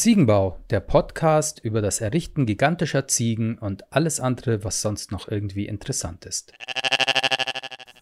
[0.00, 5.66] Ziegenbau, der Podcast über das Errichten gigantischer Ziegen und alles andere, was sonst noch irgendwie
[5.66, 6.54] interessant ist.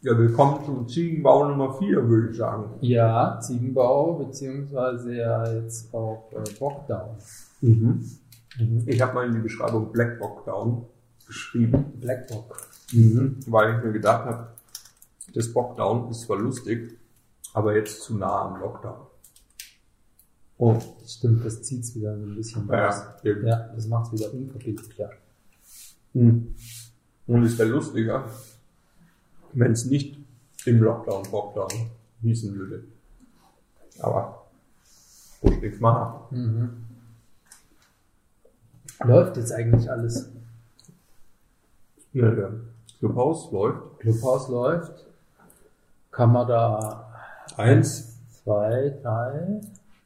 [0.03, 2.71] Ja, willkommen zum Ziegenbau Nummer 4, würde ich sagen.
[2.83, 7.17] Ja, Ziegenbau, beziehungsweise ja jetzt auch äh, Bockdown.
[7.63, 8.07] Mhm.
[8.87, 10.87] Ich habe mal in die Beschreibung Black Bockdown
[11.27, 12.69] geschrieben, Blackbock.
[13.49, 14.47] weil ich mir gedacht habe,
[15.35, 16.97] das Bockdown ist zwar lustig,
[17.55, 19.08] aber jetzt zu nah am Lockdown.
[20.59, 20.77] Oh,
[21.07, 23.03] stimmt, das zieht's wieder so ein bisschen raus.
[23.23, 25.11] Ja, Ja, das macht's wieder unverbindlicher.
[26.15, 26.55] Mhm.
[27.29, 28.25] Und es wäre lustiger,
[29.53, 30.19] wenn es nicht
[30.65, 31.91] im Lockdown Bockdown
[32.23, 32.85] hießen würde.
[34.01, 34.47] Aber
[35.43, 36.37] muss ich nichts machen.
[36.37, 36.71] Mhm.
[39.05, 40.29] Läuft jetzt eigentlich alles?
[42.13, 42.53] Ja, der
[42.99, 44.01] Clubhaus läuft.
[44.01, 45.07] Clubhaus läuft.
[46.11, 47.07] Kamera
[47.57, 48.19] Eins.
[48.43, 49.61] zwei, drei.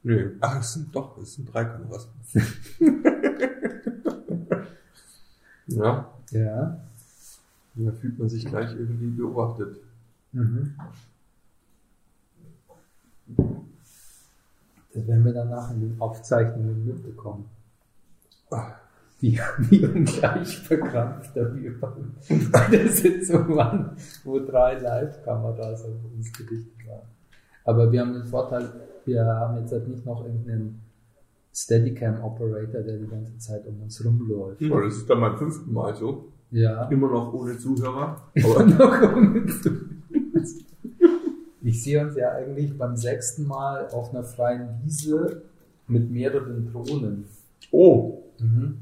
[0.05, 0.27] Nee.
[0.41, 2.09] Ach, es sind doch, es sind drei Kameras.
[5.69, 6.81] ja, Ja.
[7.75, 9.77] da fühlt man sich gleich irgendwie beobachtet.
[10.33, 10.75] Mhm.
[14.95, 17.47] Das werden wir danach in den Aufzeichnungen mitbekommen.
[19.21, 19.39] Wie,
[19.71, 22.15] wie ungleich verkrampfter wir beim-
[22.51, 27.07] bei der Sitzung waren, wo drei Live-Kameras auf uns gerichtet waren.
[27.65, 28.69] Aber wir haben den Vorteil,
[29.05, 30.81] wir haben jetzt halt nicht noch irgendeinen
[31.55, 34.63] Steadicam-Operator, der die ganze Zeit um uns rumläuft.
[34.65, 36.27] voll, das ist dann mein fünften Mal so.
[36.51, 36.85] Ja.
[36.89, 38.21] Immer noch ohne Zuhörer.
[38.43, 39.71] Aber noch ohne zu-
[41.63, 45.43] Ich sehe uns ja eigentlich beim sechsten Mal auf einer freien Wiese
[45.89, 47.25] mit mehreren Drohnen.
[47.71, 48.79] oh, Mhm.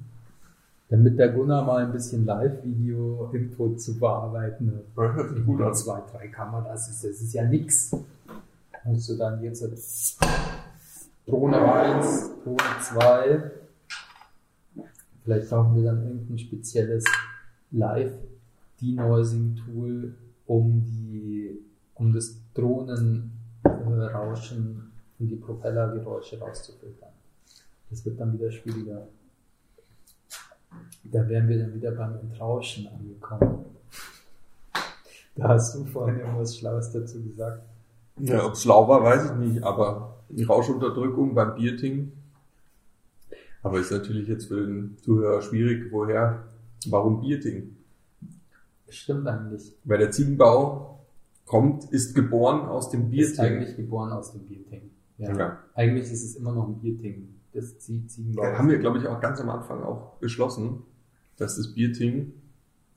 [0.88, 4.84] Damit der Gunnar mal ein bisschen Live-Video-Input zu bearbeiten hat.
[4.96, 5.74] das hört sich gut an.
[5.74, 7.94] zwei, drei Kameras ist das ist ja nix.
[8.84, 10.16] Musst du dann jetzt
[11.26, 13.50] Drohne 1, Drohne 2.
[15.22, 17.04] Vielleicht brauchen wir dann irgendein spezielles
[17.72, 20.14] Live-Denoising-Tool,
[20.46, 21.58] um die,
[21.94, 27.10] um das Drohnenrauschen und die Propellergeräusche rauszufiltern.
[27.90, 29.06] Das wird dann wieder schwieriger.
[31.04, 33.66] Da wären wir dann wieder beim Entrauschen angekommen.
[35.36, 37.62] Da hast du vorhin irgendwas Schlaues dazu gesagt.
[38.18, 42.12] Ja, ob es schlau war, weiß ich nicht, aber die Rauschunterdrückung beim Bierting.
[43.62, 46.44] Aber ist natürlich jetzt für den Zuhörer schwierig, woher,
[46.88, 47.76] warum Bierting?
[48.88, 49.74] Stimmt eigentlich.
[49.84, 51.00] Weil der Ziegenbau
[51.46, 53.44] kommt, ist geboren aus dem Ist Bierting.
[53.44, 54.90] eigentlich geboren aus dem Bierting.
[55.18, 55.36] Ja.
[55.36, 55.58] Ja.
[55.74, 57.28] Eigentlich ist es immer noch ein Bierting.
[57.52, 58.42] Das Ziegenbau.
[58.42, 60.82] Da haben wir, glaube ich, auch ganz am Anfang auch beschlossen,
[61.36, 62.32] dass das Bierting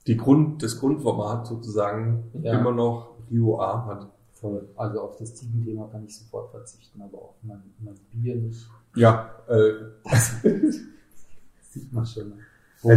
[0.06, 2.58] die Grund, das Grundformat sozusagen Ja.
[2.58, 4.10] immer noch Rio A hat.
[4.44, 4.68] Voll.
[4.76, 8.68] Also auf das Ziegenthema kann ich sofort verzichten, aber auf mein, mein Bier nicht.
[8.94, 9.72] Ja, äh,
[10.04, 10.32] Das
[11.70, 12.34] sieht man schon.
[12.82, 12.90] Wo,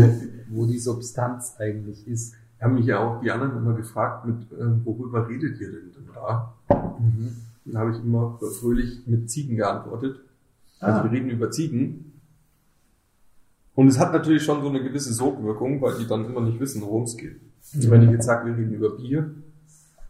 [0.49, 2.33] wo die Substanz eigentlich ist.
[2.59, 6.09] haben mich ja auch die anderen immer gefragt, mit, äh, worüber redet ihr denn, denn
[6.13, 6.53] da?
[6.99, 7.37] Mhm.
[7.65, 10.19] Da habe ich immer fröhlich mit Ziegen geantwortet.
[10.79, 11.03] Also Ah.
[11.05, 12.13] wir reden über Ziegen.
[13.75, 16.81] Und es hat natürlich schon so eine gewisse Sogwirkung, weil die dann immer nicht wissen,
[16.81, 17.39] worum es geht.
[17.75, 19.31] Also wenn ich jetzt sage, wir reden über Bier,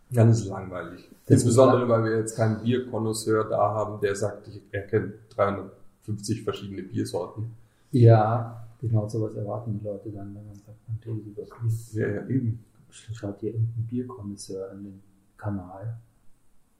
[0.09, 1.09] dann ist es langweilig.
[1.25, 6.83] Das Insbesondere, weil wir jetzt keinen Bierkonnoisseur da haben, der sagt, ich erkenne 350 verschiedene
[6.83, 7.51] Biersorten.
[7.91, 12.07] Ja, genau sowas erwarten die Leute dann, wenn man sagt, man redet über Bier.
[12.07, 12.63] Ja, ja, eben.
[12.89, 15.01] Schaut hier irgendein Bierkonnoisseur an den
[15.35, 15.97] Kanal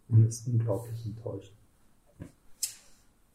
[0.07, 1.53] und ist unglaublich enttäuscht.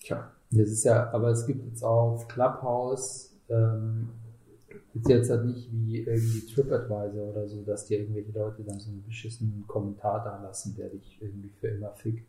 [0.00, 0.30] Tja.
[0.50, 4.08] Das ist ja, aber es gibt jetzt auch auf Clubhouse, ähm,
[4.94, 8.90] ist jetzt halt nicht wie irgendwie TripAdvisor oder so, dass dir irgendwelche Leute dann so
[8.90, 12.26] einen beschissenen Kommentar da lassen, der dich irgendwie für immer fickt.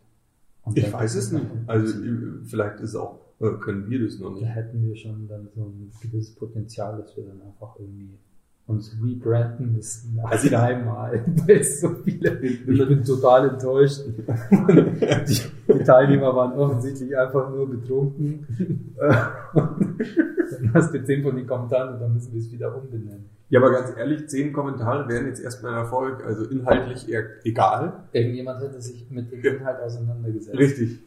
[0.64, 1.46] Und Ich weiß es nicht.
[1.68, 4.56] Also äh, vielleicht ist auch, äh, können wir das noch da nicht.
[4.56, 8.18] hätten wir schon dann so ein gewisses Potenzial, dass wir dann einfach irgendwie
[8.66, 14.02] uns rebranden müssen nach Also- dreimal, weil so viele, ich bin total enttäuscht.
[15.28, 18.48] Die, die Teilnehmer waren offensichtlich einfach nur betrunken.
[18.98, 23.26] Dann hast du zehn von den Kommentaren und dann müssen wir es wieder umbenennen.
[23.50, 26.24] Ja, aber ganz ehrlich, zehn Kommentare wären jetzt erstmal ein Erfolg.
[26.26, 27.94] Also inhaltlich eher egal.
[28.14, 30.58] Irgendjemand hätte sich mit dem Inhalt auseinandergesetzt.
[30.58, 31.00] Richtig.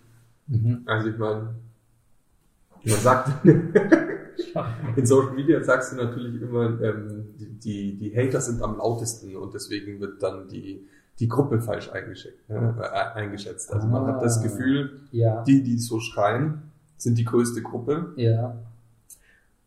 [0.48, 0.82] Mhm.
[0.86, 1.54] Also ich meine,
[2.84, 3.30] man sagt,
[4.96, 9.54] in Social Media sagst du natürlich immer, ähm, die, die, Hater sind am lautesten und
[9.54, 10.86] deswegen wird dann die,
[11.18, 12.38] die Gruppe falsch eingeschätzt.
[12.48, 13.72] Ja, äh, eingeschätzt.
[13.72, 14.42] Also man hat das Ah.
[14.42, 16.62] Gefühl, Ja, die, die so schreien,
[16.96, 18.56] sind die größte Gruppe ja.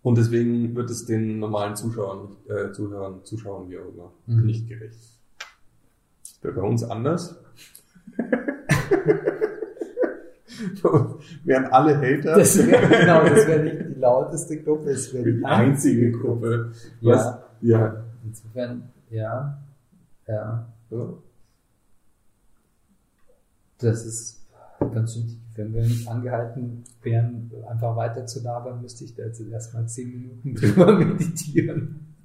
[0.01, 4.45] und deswegen wird es den normalen Zuschauern, äh, Zuhörern, Zuschauern wie auch immer, Mhm.
[4.45, 4.97] nicht gerecht.
[6.23, 7.35] Das wäre bei uns anders.
[11.43, 12.35] wären alle Hater.
[12.35, 16.71] Das wäre genau, das wäre nicht die lauteste Gruppe, es wäre die einzige Gruppe.
[17.01, 17.13] Ja.
[17.13, 18.03] Was, ja.
[18.25, 19.59] Insofern, ja,
[20.27, 20.67] ja.
[23.79, 24.47] Das ist
[24.79, 25.39] ganz schön tief.
[25.55, 30.09] Wenn wir nicht angehalten wären, einfach weiter zu labern, müsste ich da jetzt erstmal zehn
[30.09, 32.15] Minuten drüber meditieren.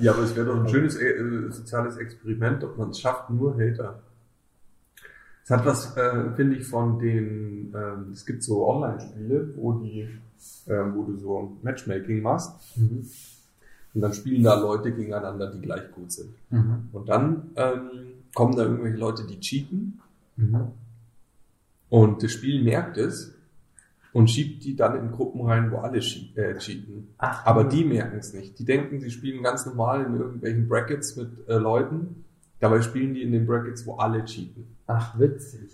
[0.00, 1.14] Ja, aber es wäre doch ein schönes äh,
[1.50, 4.02] soziales Experiment, ob man es schafft, nur Hater.
[5.44, 10.08] Es hat was, äh, finde ich, von den, ähm, es gibt so Online-Spiele, wo die,
[10.66, 12.50] äh, wo du so Matchmaking machst.
[12.76, 13.06] Mhm.
[13.92, 16.30] Und dann spielen da Leute gegeneinander, die gleich gut sind.
[16.50, 16.88] Mhm.
[16.92, 17.90] Und dann ähm,
[18.34, 20.00] kommen da irgendwelche Leute, die cheaten.
[20.36, 20.68] Mhm.
[21.90, 23.34] Und das Spiel merkt es
[24.14, 27.08] und schiebt die dann in Gruppen rein, wo alle äh, cheaten.
[27.18, 28.58] Ach, Aber die merken es nicht.
[28.58, 32.24] Die denken, sie spielen ganz normal in irgendwelchen Brackets mit äh, Leuten.
[32.60, 34.64] Dabei spielen die in den Brackets, wo alle cheaten.
[34.86, 35.70] Ach, witzig.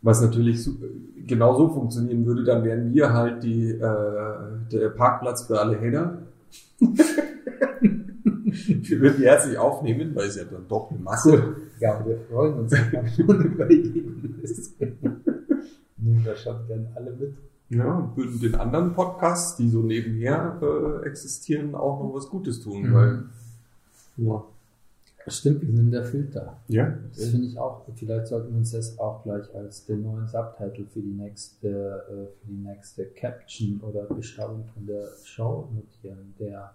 [0.00, 0.72] Was natürlich so,
[1.26, 4.34] genau so funktionieren würde, dann wären wir halt die, äh,
[4.72, 6.18] der Parkplatz für alle Hater.
[6.80, 6.96] wir
[9.00, 11.56] würden die herzlich aufnehmen, weil es ja dann doch eine Masse.
[11.78, 12.74] Ja, aber wir freuen uns
[13.16, 14.40] schon über jeden.
[15.98, 17.34] Nehmen wir schon gerne alle mit.
[17.70, 22.60] Ja, und würden den anderen Podcasts, die so nebenher äh, existieren, auch noch was Gutes
[22.60, 22.92] tun, Mhm.
[22.92, 23.22] weil
[24.18, 24.44] ja.
[25.26, 26.60] Stimmt, wir sind der Filter.
[26.68, 26.98] ja.
[27.14, 27.86] Das finde ich auch.
[27.94, 32.40] Vielleicht sollten wir uns das auch gleich als den neuen Subtitle für die nächste, äh,
[32.40, 36.34] für die nächste Caption oder Beschreibung von der Show notieren.
[36.38, 36.72] Der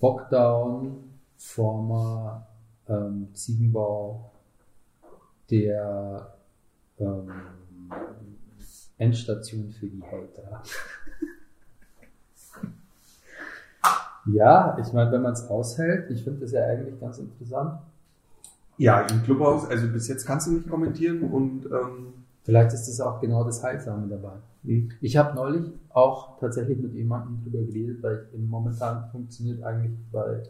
[0.00, 1.04] Bockdown,
[1.36, 2.46] former
[2.88, 4.30] ähm, Ziegenbau,
[5.50, 6.34] der
[6.98, 7.30] ähm,
[8.96, 10.62] Endstation für die Hater.
[14.32, 17.80] Ja, ich meine, wenn man es aushält, ich finde das ja eigentlich ganz interessant.
[18.76, 22.08] Ja, im Clubhaus, also bis jetzt kannst du nicht kommentieren und ähm,
[22.48, 24.36] Vielleicht ist das auch genau das Heilsame dabei.
[24.62, 24.88] Mhm.
[25.02, 30.44] Ich habe neulich auch tatsächlich mit jemandem drüber geredet, weil ich, momentan funktioniert eigentlich bei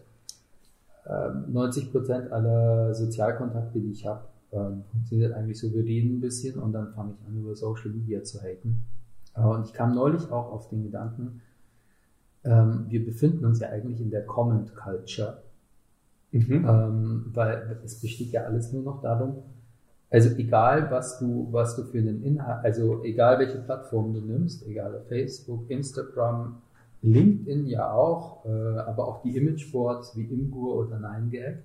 [1.08, 4.20] ähm, 90 Prozent aller Sozialkontakte, die ich habe,
[4.52, 7.90] ähm, funktioniert eigentlich so, wir reden ein bisschen und dann fange ich an, über Social
[7.90, 8.84] Media zu haten.
[9.34, 11.42] Äh, und ich kam neulich auch auf den Gedanken,
[12.48, 15.42] ähm, wir befinden uns ja eigentlich in der Comment Culture.
[16.32, 16.66] mhm.
[16.68, 19.42] Ähm, weil es besteht ja alles nur noch darum,
[20.10, 24.66] also egal was du, was du für einen Inhalt, also egal welche Plattform du nimmst,
[24.66, 26.62] egal Facebook, Instagram,
[27.02, 31.58] LinkedIn ja auch, äh, aber auch die Imageboards wie Imgur oder 9gag,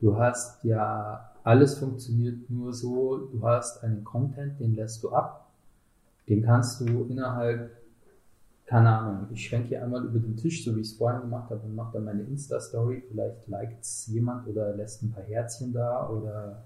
[0.00, 5.50] du hast ja, alles funktioniert nur so, du hast einen Content, den lässt du ab,
[6.28, 7.70] den kannst du innerhalb
[8.66, 11.50] keine Ahnung, ich schwenke hier einmal über den Tisch, so wie ich es vorhin gemacht
[11.50, 13.02] habe, und mache dann meine Insta-Story.
[13.08, 16.62] Vielleicht liked es jemand oder lässt ein paar Herzchen da oder,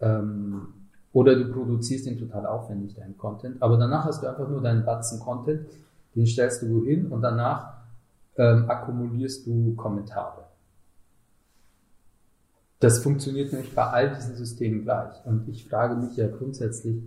[0.00, 0.68] ähm,
[1.12, 3.62] oder du produzierst den total aufwendig, deinen Content.
[3.62, 5.66] Aber danach hast du einfach nur deinen Batzen Content,
[6.14, 7.74] den stellst du wohin und danach
[8.36, 10.44] ähm, akkumulierst du Kommentare.
[12.80, 15.24] Das funktioniert nämlich bei all diesen Systemen gleich.
[15.24, 17.02] Und ich frage mich ja grundsätzlich,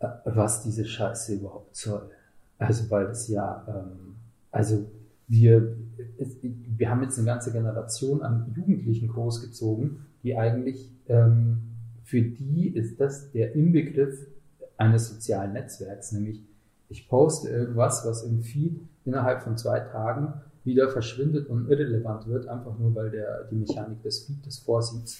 [0.00, 2.10] äh, was diese Scheiße überhaupt soll.
[2.58, 4.16] Also weil es ja, ähm,
[4.50, 4.86] also
[5.28, 5.76] wir,
[6.18, 11.62] es, wir haben jetzt eine ganze Generation an Jugendlichen großgezogen, die eigentlich, ähm,
[12.04, 14.26] für die ist das der Inbegriff
[14.76, 16.42] eines sozialen Netzwerks, nämlich
[16.88, 20.34] ich poste irgendwas, was im Feed innerhalb von zwei Tagen
[20.64, 25.18] wieder verschwindet und irrelevant wird, einfach nur weil der, die Mechanik des Feeds vorsieht,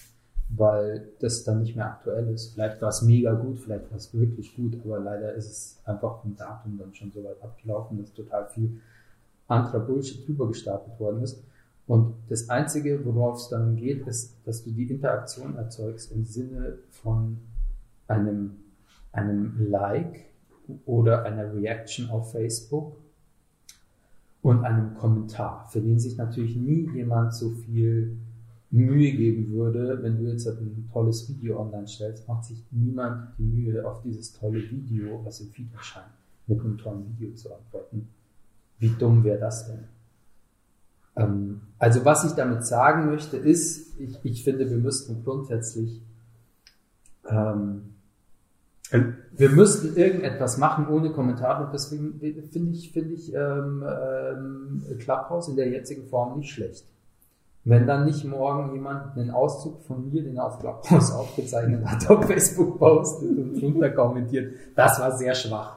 [0.54, 2.54] weil das dann nicht mehr aktuell ist.
[2.54, 6.21] Vielleicht war es mega gut, vielleicht war es wirklich gut, aber leider ist es einfach
[6.21, 8.80] vom Datum dann schon so weit abgelaufen, dass total viel
[9.49, 11.42] anderer Bullshit drüber gestapelt worden ist.
[11.87, 16.78] Und das Einzige, worauf es dann geht, ist, dass du die Interaktion erzeugst im Sinne
[16.90, 17.38] von
[18.06, 18.56] einem,
[19.12, 20.26] einem Like
[20.87, 22.97] oder einer Reaction auf Facebook
[24.42, 28.18] und einem Kommentar, für den sich natürlich nie jemand so viel
[28.73, 33.43] Mühe geben würde, wenn du jetzt ein tolles Video online stellst, macht sich niemand die
[33.43, 36.07] Mühe, auf dieses tolle Video, was im Feed erscheint,
[36.47, 38.09] mit einem tollen Video zu antworten.
[38.79, 39.85] Wie dumm wäre das denn?
[41.17, 46.00] Ähm, also was ich damit sagen möchte, ist, ich, ich finde, wir müssten grundsätzlich,
[47.29, 47.83] ähm,
[49.37, 52.19] wir müssten irgendetwas machen ohne Kommentare und deswegen
[52.50, 56.87] finde ich, finde ich ähm, ähm, Clubhouse in der jetzigen Form nicht schlecht.
[57.64, 62.11] Wenn dann nicht morgen jemand einen Auszug von mir, den er auf Clubhouse aufgezeichnet hat,
[62.11, 65.76] auf Facebook postet und drunter kommentiert, das war sehr schwach.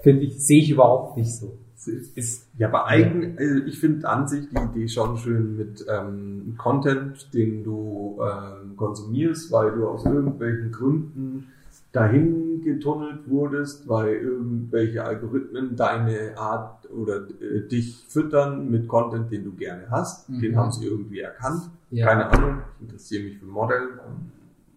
[0.00, 1.58] Finde ich, sehe ich überhaupt nicht so.
[2.14, 6.54] Ist, ja, aber eigen, also ich finde an sich die Idee schon schön mit ähm,
[6.58, 11.48] Content, den du ähm, konsumierst, weil du aus irgendwelchen Gründen
[11.92, 19.44] dahin getunnelt wurdest, weil irgendwelche Algorithmen deine Art oder äh, dich füttern mit Content, den
[19.44, 20.28] du gerne hast.
[20.28, 20.40] Mhm.
[20.40, 21.70] Den haben sie irgendwie erkannt.
[21.90, 22.06] Ja.
[22.06, 24.00] Keine Ahnung, ich interessiere mich für Model,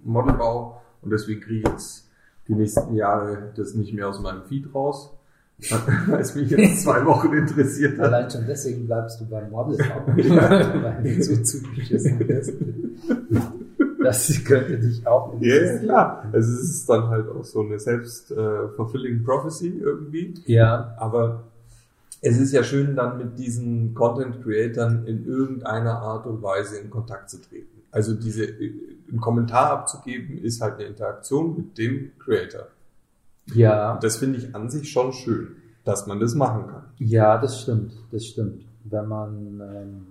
[0.03, 2.09] Modelbau und deswegen kriege ich jetzt
[2.47, 5.15] die nächsten Jahre das nicht mehr aus meinem Feed raus,
[6.07, 8.05] weil es mich jetzt zwei Wochen interessiert hat.
[8.05, 12.53] Allein schon deswegen bleibst du beim Model weil du so zugeschissen bist.
[14.03, 16.25] Das könnte dich auch Ja, ja, klar.
[16.31, 20.33] Also es ist dann halt auch so eine selbst äh, fulfilling prophecy irgendwie.
[20.45, 21.43] Ja, Aber
[22.21, 26.89] es ist ja schön, dann mit diesen Content Creatern in irgendeiner Art und Weise in
[26.89, 27.81] Kontakt zu treten.
[27.91, 28.73] Also diese, äh,
[29.09, 32.67] einen Kommentar abzugeben, ist halt eine Interaktion mit dem Creator.
[33.53, 36.83] ja, Und das finde ich an sich schon schön, dass man das machen kann.
[36.99, 38.65] ja, das stimmt, das stimmt.
[38.83, 40.05] Wenn man, ähm,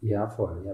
[0.00, 0.72] ja, voll, ja,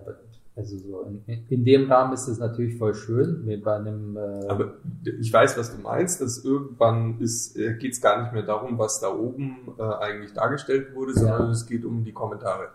[0.57, 4.47] also so in, in dem Rahmen ist es natürlich voll schön, mit bei einem, äh,
[4.47, 8.45] Aber ich weiß, was du meinst, dass irgendwann ist, äh, geht es gar nicht mehr
[8.45, 11.51] darum, was da oben äh, eigentlich dargestellt wurde, sondern Ja.
[11.51, 12.69] es geht um die Kommentare.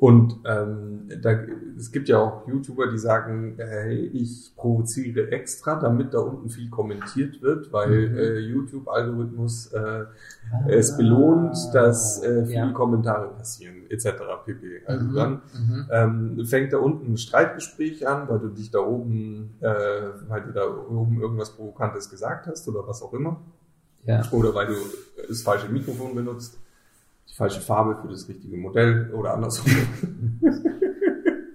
[0.00, 1.32] Und ähm, da,
[1.76, 6.70] es gibt ja auch YouTuber, die sagen, hey, ich provoziere extra, damit da unten viel
[6.70, 8.16] kommentiert wird, weil Mhm.
[8.16, 10.04] äh, YouTube-Algorithmus äh,
[10.68, 12.66] es belohnt, dass äh, viele Ah.
[12.68, 12.72] Ja.
[12.72, 14.06] Kommentare passieren, etc.
[14.46, 14.80] pp.
[14.86, 15.86] Also Mhm, dann mhm.
[16.38, 19.68] ähm, fängt da unten ein Streitgespräch an, weil du dich da oben, äh,
[20.28, 23.38] weil du da oben irgendwas Provokantes gesagt hast oder was auch immer.
[24.06, 24.74] ja, Oder weil du
[25.28, 26.58] das falsche Mikrofon benutzt,
[27.30, 29.72] die falsche Farbe für das richtige Modell oder andersrum.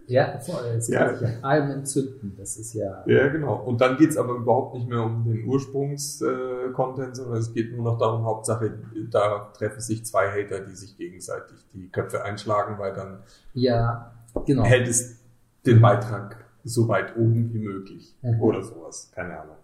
[0.08, 1.06] ja, voll, es Ja.
[1.08, 3.56] kann sich an allem entzünden, das ist ja, ja, genau.
[3.56, 7.84] Und dann geht's aber überhaupt nicht mehr um den Ursprungs-Content, Content, sondern es geht nur
[7.84, 8.72] noch darum, Hauptsache,
[9.10, 13.20] da treffen sich zwei Hater, die sich gegenseitig die Köpfe einschlagen, weil dann
[13.54, 14.14] ja,
[14.46, 14.64] genau.
[14.64, 15.20] hält es
[15.66, 18.16] den Beitrag so weit oben wie möglich.
[18.22, 18.42] Mhm.
[18.42, 19.12] Oder sowas.
[19.14, 19.56] Keine Ahnung.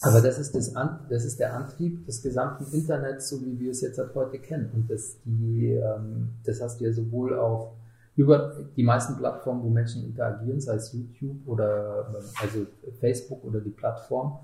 [0.00, 0.72] Aber das ist, das,
[1.08, 4.70] das ist der Antrieb des gesamten Internets, so wie wir es jetzt halt heute kennen.
[4.74, 7.72] Und das, die, ähm, das hast du ja sowohl auf
[8.16, 12.66] über die meisten Plattformen, wo Menschen interagieren, sei es YouTube oder ähm, also
[13.00, 14.38] Facebook oder die Plattform,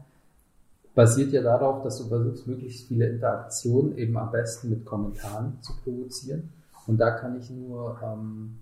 [0.94, 5.72] basiert ja darauf, dass du versuchst, möglichst viele Interaktionen eben am besten mit Kommentaren zu
[5.84, 6.52] provozieren.
[6.86, 8.58] Und da kann ich nur, ähm,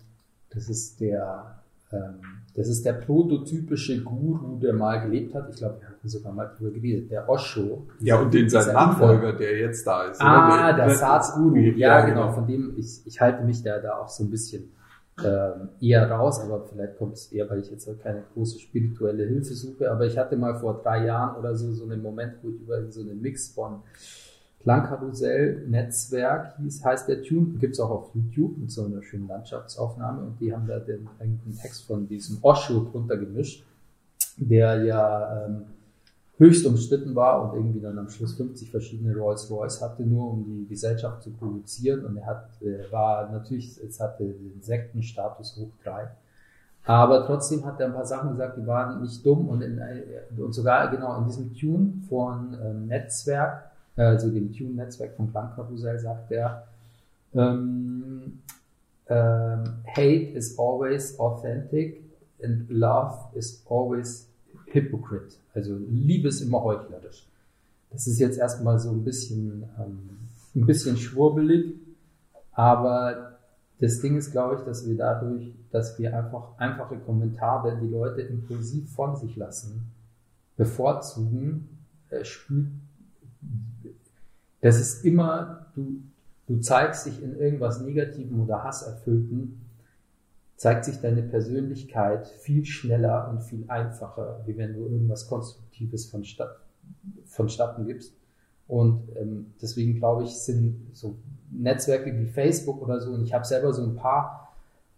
[0.51, 1.58] das ist der,
[1.91, 5.49] das ist der prototypische Guru, der mal gelebt hat.
[5.51, 7.11] Ich glaube, wir hatten sogar mal drüber geredet.
[7.11, 7.87] Der Osho.
[8.01, 10.21] Ja, und den sein Nachfolger, der jetzt da ist.
[10.21, 10.77] Ah, oder?
[10.77, 11.57] der Saats-Guru.
[11.77, 12.23] Ja, genau.
[12.23, 12.33] genau.
[12.33, 14.73] Von dem, ich, ich halte mich da, da auch so ein bisschen
[15.25, 19.25] ähm, eher raus, aber vielleicht kommt es eher, weil ich jetzt halt keine große spirituelle
[19.25, 19.91] Hilfe suche.
[19.91, 22.91] Aber ich hatte mal vor drei Jahren oder so so einen Moment, wo ich über
[22.91, 23.83] so einen Mix von
[24.63, 30.23] Klangkarussell, Netzwerk hieß, heißt der Tune, gibt's auch auf YouTube mit so einer schönen Landschaftsaufnahme
[30.23, 33.65] und die haben da den, einen Text von diesem Osho drunter gemischt,
[34.37, 35.65] der ja ähm,
[36.39, 40.45] höchst umstritten war und irgendwie dann am Schluss 50 verschiedene Rolls Royce hatte, nur um
[40.45, 42.05] die Gesellschaft zu provozieren.
[42.05, 46.09] Und er hat, äh, war natürlich, es hatte den Sektenstatus hoch drei.
[46.85, 50.41] Aber trotzdem hat er ein paar Sachen gesagt, die waren nicht dumm und, in, äh,
[50.41, 53.68] und sogar genau in diesem Tune von ähm, Netzwerk,
[54.07, 56.67] also dem Tune-Netzwerk von Klangkarussell, sagt er,
[57.35, 58.41] ähm,
[59.09, 62.03] ähm, Hate is always authentic
[62.43, 64.29] and love is always
[64.67, 65.35] hypocrite.
[65.55, 67.27] Also Liebe ist immer heuchlerisch.
[67.91, 70.19] Das ist jetzt erstmal so ein bisschen, ähm,
[70.55, 71.75] ein bisschen schwurbelig,
[72.53, 73.39] aber
[73.81, 78.23] das Ding ist, glaube ich, dass wir dadurch, dass wir einfach einfache Kommentare, die Leute
[78.23, 79.91] impulsiv von sich lassen,
[80.57, 81.69] bevorzugen,
[82.11, 82.67] äh, spült,
[84.61, 86.03] das ist immer, du,
[86.47, 89.61] du zeigst dich in irgendwas Negativem oder Hasserfüllten,
[90.57, 96.57] zeigt sich deine Persönlichkeit viel schneller und viel einfacher, wie wenn du irgendwas Konstruktives vonstatt,
[97.27, 98.13] vonstatten gibst.
[98.67, 101.17] Und ähm, deswegen glaube ich, sind so
[101.51, 104.53] Netzwerke wie Facebook oder so, und ich habe selber so ein paar,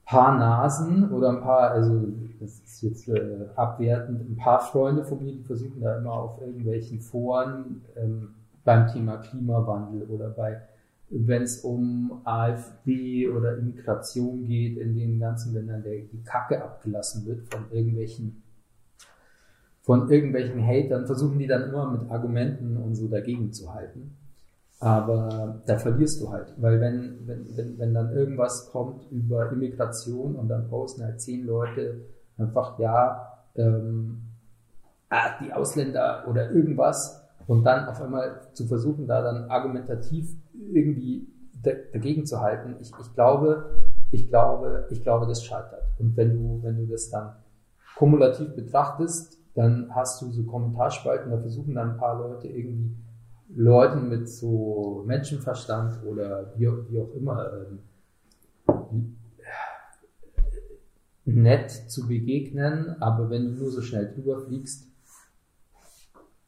[0.06, 2.08] paar Nasen oder ein paar, also
[2.40, 6.40] das ist jetzt äh, abwertend, ein paar Freunde von mir, die versuchen da immer auf
[6.40, 10.60] irgendwelchen Foren ähm, beim Thema Klimawandel oder bei
[11.10, 17.26] wenn es um AfD oder Immigration geht, in den ganzen Ländern, der die Kacke abgelassen
[17.26, 18.42] wird von irgendwelchen
[19.82, 24.16] von irgendwelchen Hatern, versuchen die dann immer mit Argumenten und so dagegen zu halten.
[24.78, 30.36] Aber da verlierst du halt, weil wenn, wenn, wenn, wenn dann irgendwas kommt über Immigration
[30.36, 32.02] und dann posten halt zehn Leute
[32.40, 34.22] einfach, ja, ähm,
[35.08, 40.36] ah, die Ausländer oder irgendwas und dann auf einmal zu versuchen, da dann argumentativ
[40.72, 41.26] irgendwie
[41.62, 43.70] dagegen zu halten, ich, ich glaube,
[44.10, 45.84] ich glaube, ich glaube, das scheitert.
[45.98, 47.34] Und wenn du, wenn du das dann
[47.96, 52.96] kumulativ betrachtest, dann hast du so Kommentarspalten, da versuchen dann ein paar Leute irgendwie
[53.54, 57.50] Leuten mit so Menschenverstand oder wie, wie auch immer
[58.92, 59.16] ähm,
[61.24, 64.86] nett zu begegnen, aber wenn du nur so schnell drüber fliegst,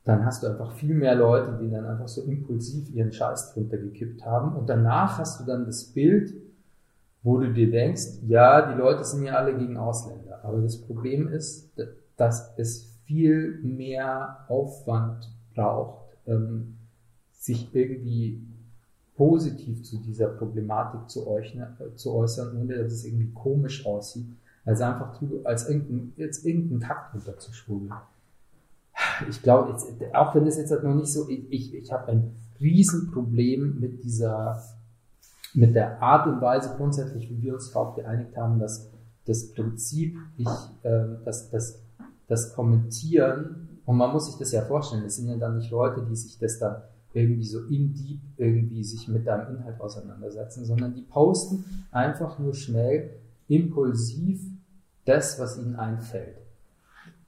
[0.04, 3.78] dann hast du einfach viel mehr Leute, die dann einfach so impulsiv ihren Scheiß drunter
[3.78, 4.56] gekippt haben.
[4.56, 6.34] Und danach hast du dann das Bild,
[7.22, 10.40] wo du dir denkst, ja, die Leute sind ja alle gegen Ausländer.
[10.42, 11.70] Aber das Problem ist,
[12.16, 16.78] dass es viel mehr Aufwand braucht, ähm,
[17.32, 18.42] sich irgendwie
[19.16, 24.26] positiv zu dieser Problematik zu, äußern, ohne dass es irgendwie komisch aussieht,
[24.64, 27.92] als einfach als irgendein, jetzt irgendeinen Takt runterzuschwurbeln
[29.28, 29.76] ich glaube,
[30.12, 34.62] auch wenn das jetzt halt noch nicht so, ich, ich habe ein Riesenproblem mit dieser,
[35.54, 38.90] mit der Art und Weise grundsätzlich, wie wir uns darauf geeinigt haben, dass
[39.26, 40.48] das Prinzip, ich,
[40.82, 41.80] äh, das, das,
[42.28, 46.06] das Kommentieren, und man muss sich das ja vorstellen, es sind ja dann nicht Leute,
[46.08, 46.82] die sich das dann
[47.14, 52.54] irgendwie so in deep irgendwie sich mit deinem Inhalt auseinandersetzen, sondern die posten einfach nur
[52.54, 53.10] schnell
[53.52, 54.40] impulsiv
[55.04, 56.42] das, was ihnen einfällt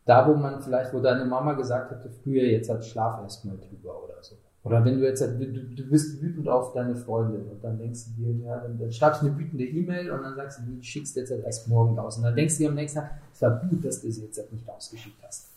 [0.04, 4.04] da, wo man vielleicht, wo deine Mama gesagt hätte, früher, jetzt hat Schlaf erstmal drüber
[4.04, 4.37] oder so.
[4.62, 8.23] Oder wenn du jetzt, du, du bist wütend auf deine Freundin und dann denkst du
[8.23, 11.16] dir, ja, dann, dann schreibst du eine wütende E-Mail und dann sagst du, die schickst
[11.16, 12.16] du jetzt halt erst morgen raus.
[12.16, 14.38] Und dann denkst du dir am nächsten Tag, es war gut, dass du sie jetzt
[14.38, 15.49] halt nicht rausgeschickt hast.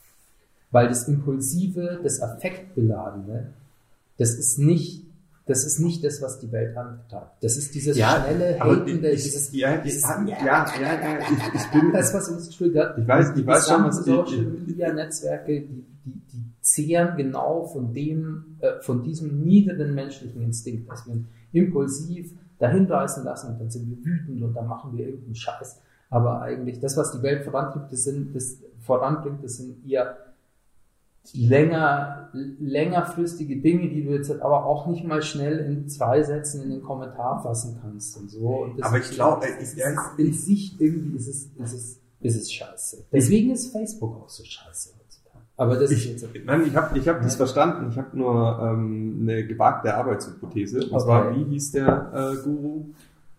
[0.72, 3.54] Weil das Impulsive, das Affektbeladene,
[4.18, 5.06] das ist nicht
[5.48, 7.38] das ist nicht das, was die Welt hat.
[7.42, 11.72] Das ist dieses ja, schnelle, hatende, dieses, ja, dieses, ja, ja, ja, ja, ich, ich
[11.72, 12.98] bin, das, was uns triggert.
[12.98, 17.94] Ich weiß, ich weiß schon, was Social Media Netzwerke, die, die, die zehren genau von
[17.94, 23.62] dem, äh, von diesem niederen menschlichen Instinkt, dass wir uns impulsiv dahin reißen lassen und
[23.62, 25.80] dann sind wir wütend und dann machen wir irgendeinen Scheiß.
[26.10, 30.18] Aber eigentlich, das, was die Welt vorantreibt, das sind, das voranbringt, das sind eher
[31.34, 36.70] länger, längerfristige Dinge, die du jetzt aber auch nicht mal schnell in zwei Sätzen in
[36.70, 38.48] den Kommentar fassen kannst und so.
[38.64, 39.46] Und aber ich glaube,
[40.18, 43.06] in sich irgendwie ist es, ist es, ist es scheiße.
[43.12, 45.44] Deswegen ist Facebook auch so scheiße heutzutage.
[45.58, 47.24] Aber das ich, ist jetzt nein, ich habe ich hab ja.
[47.24, 47.90] das verstanden.
[47.92, 50.80] Ich habe nur ähm, eine gewagte Arbeitshypothese.
[50.86, 51.04] Und okay.
[51.04, 52.86] zwar, wie hieß der äh, Guru?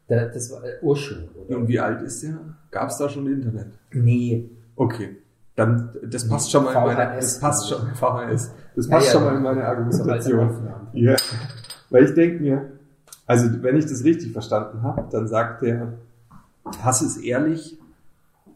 [0.08, 1.14] Der, das war äh, Urschu.
[1.46, 1.58] Oder?
[1.58, 2.38] Und wie alt ist der?
[2.70, 3.68] Gab es da schon Internet?
[3.92, 4.50] Nee.
[4.76, 5.16] Okay.
[5.58, 8.52] Dann, das passt schon mal in meine, das passt schon, VHS.
[8.76, 10.68] Das passt ja, schon mal in meine Argumentation.
[10.92, 11.16] Ja.
[11.90, 12.70] Weil ich denke mir,
[13.26, 15.94] also wenn ich das richtig verstanden habe, dann sagt der,
[16.80, 17.76] Hass ist ehrlich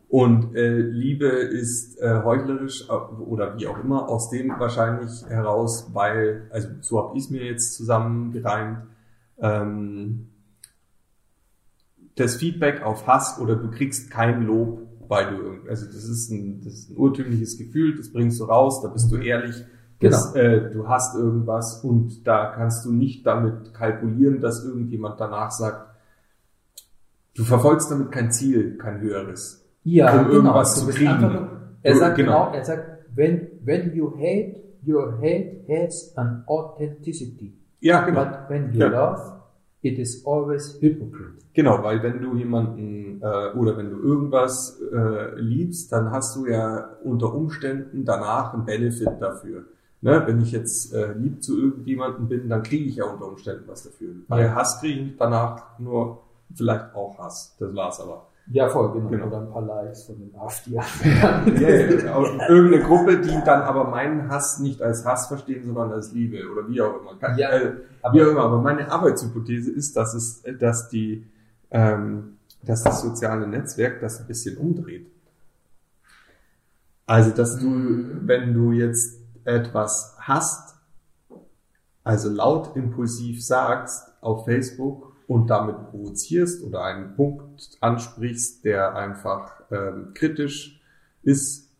[0.08, 5.88] und äh, Liebe ist äh, heuchlerisch äh, oder wie auch immer, aus dem wahrscheinlich heraus,
[5.92, 8.78] weil, also so habe ich es mir jetzt zusammengereimt,
[9.40, 10.28] ähm,
[12.14, 16.62] das Feedback auf Hass oder du kriegst kein Lob weil du, also das ist ein,
[16.64, 19.62] das ist ein urtümliches Gefühl, das bringst du raus, da bist du ehrlich,
[20.00, 20.46] das, genau.
[20.46, 25.94] äh, du hast irgendwas und da kannst du nicht damit kalkulieren, dass irgendjemand danach sagt,
[27.36, 29.62] du verfolgst damit kein Ziel, kein höheres.
[29.84, 30.32] Ja, um genau.
[30.32, 31.20] irgendwas zu kriegen.
[31.20, 31.48] Nur,
[31.82, 32.46] er sagt genau.
[32.46, 37.58] genau, er sagt, when, when you hate, your hate has an authenticity.
[37.80, 38.24] Ja, genau.
[38.24, 38.86] But when you ja.
[38.86, 39.41] love,
[39.82, 41.42] it is always hypocrite.
[41.54, 46.46] Genau, weil wenn du jemanden äh, oder wenn du irgendwas äh, liebst, dann hast du
[46.46, 49.64] ja unter Umständen danach einen Benefit dafür.
[50.00, 50.22] Ne?
[50.26, 53.84] Wenn ich jetzt äh, lieb zu irgendjemanden bin, dann kriege ich ja unter Umständen was
[53.84, 54.14] dafür.
[54.28, 54.54] Bei ja.
[54.54, 56.22] Hass kriege ich danach nur
[56.54, 57.56] vielleicht auch Hass.
[57.58, 58.26] Das war's aber.
[58.50, 59.08] Ja, voll, genau.
[59.08, 59.26] genau.
[59.28, 60.72] Oder ein paar Likes von den AfD.
[60.74, 60.82] ja,
[61.46, 66.38] ja, irgendeine Gruppe, die dann aber meinen Hass nicht als Hass verstehen, sondern als Liebe
[66.50, 67.18] oder wie auch immer.
[67.18, 67.72] Kann, ja, äh,
[68.12, 68.42] wie auch immer.
[68.44, 71.24] Aber meine Arbeitshypothese ist, dass es, dass die,
[71.70, 75.06] ähm, dass das soziale Netzwerk das ein bisschen umdreht.
[77.06, 78.22] Also, dass du, mhm.
[78.24, 80.74] wenn du jetzt etwas hast,
[82.04, 89.62] also laut impulsiv sagst auf Facebook, und damit provozierst oder einen Punkt ansprichst, der einfach
[89.70, 90.80] ähm, kritisch
[91.22, 91.70] ist,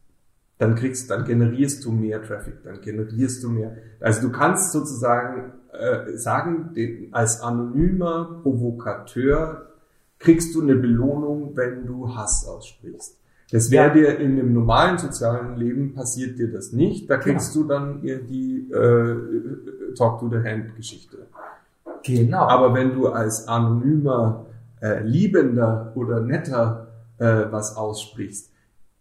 [0.59, 3.77] dann kriegst, dann generierst du mehr Traffic, dann generierst du mehr.
[4.01, 9.73] Also du kannst sozusagen äh, sagen, den, als anonymer Provokateur
[10.19, 13.19] kriegst du eine Belohnung, wenn du Hass aussprichst.
[13.51, 13.93] Das wäre ja.
[13.93, 17.11] dir in dem normalen sozialen Leben passiert dir das nicht.
[17.11, 17.67] Da kriegst genau.
[17.67, 21.27] du dann die äh, Talk to the Hand Geschichte.
[22.05, 22.47] Genau.
[22.47, 24.47] Aber wenn du als anonymer,
[24.81, 26.89] äh, liebender oder netter
[27.19, 28.51] äh, was aussprichst,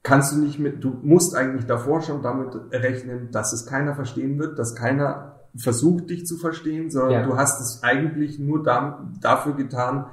[0.03, 4.39] kannst du nicht mit, du musst eigentlich davor schon damit rechnen, dass es keiner verstehen
[4.39, 7.23] wird, dass keiner versucht, dich zu verstehen, sondern ja.
[7.25, 10.05] du hast es eigentlich nur da, dafür getan,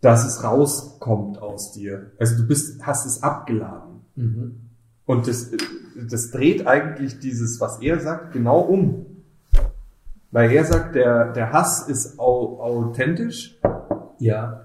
[0.00, 2.12] dass es rauskommt aus dir.
[2.18, 4.00] Also du bist, hast es abgeladen.
[4.14, 4.60] Mhm.
[5.04, 5.50] Und das,
[6.08, 9.06] das dreht eigentlich dieses, was er sagt, genau um.
[10.30, 13.58] Weil er sagt, der, der Hass ist au, authentisch,
[14.18, 14.62] Ja.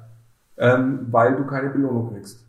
[0.58, 2.46] ähm, weil du keine Belohnung kriegst.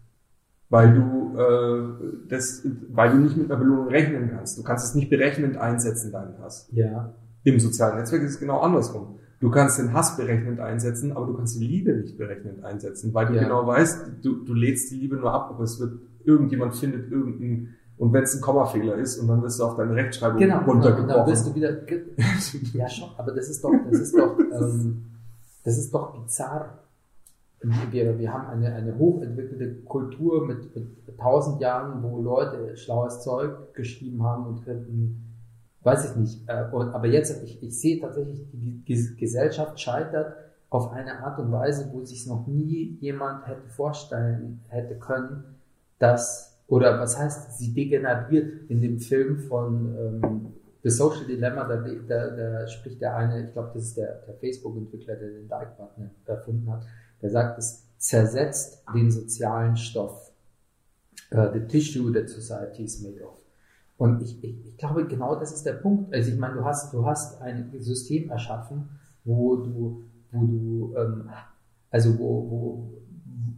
[0.71, 4.59] Weil du, äh, das, weil du nicht mit einer Belohnung rechnen kannst.
[4.59, 6.69] Du kannst es nicht berechnend einsetzen, deinen Hass.
[6.73, 7.13] Ja.
[7.45, 9.19] Im sozialen Netzwerk ist es genau andersrum.
[9.41, 13.27] Du kannst den Hass berechnend einsetzen, aber du kannst die Liebe nicht berechnend einsetzen, weil
[13.27, 13.43] du Ja.
[13.43, 17.75] genau weißt, du, du lädst die Liebe nur ab, aber es wird, irgendjemand findet irgendeinen,
[17.99, 20.61] und wenn es ein Kommafehler ist, und dann wirst du auf deine Rechtschreibung Genau.
[20.61, 21.33] Dann, und dann runtergebrochen.
[21.33, 21.71] wirst du wieder.
[22.75, 23.09] Ja, schon.
[23.17, 25.05] Aber das ist doch, das ist doch, ähm,
[25.65, 26.79] das ist doch bizarr.
[27.93, 33.73] Wir, wir haben eine, eine hochentwickelte Kultur mit, mit tausend Jahren, wo Leute schlaues Zeug
[33.75, 35.33] geschrieben haben und könnten,
[35.85, 36.41] weiß ich nicht.
[36.49, 40.35] Äh, und, aber jetzt, ich, ich sehe tatsächlich, die Ges- Gesellschaft scheitert
[40.71, 45.45] auf eine Art und Weise, wo sich noch nie jemand hätte vorstellen hätte können,
[46.01, 51.77] dass, oder was heißt, sie degeneriert in dem Film von ähm, The Social Dilemma, da,
[51.77, 56.11] da, da spricht der eine, ich glaube, das ist der, der Facebook-Entwickler, der den Like-Button
[56.27, 56.85] erfunden hat,
[57.21, 60.33] der sagt, es zersetzt den sozialen Stoff.
[61.33, 63.39] Uh, the tissue that society is made of.
[63.97, 66.13] Und ich, ich, ich glaube, genau das ist der Punkt.
[66.13, 68.89] Also ich meine, du hast, du hast ein System erschaffen,
[69.25, 71.31] wo du, wo du, ähm,
[71.91, 72.93] also wo, wo,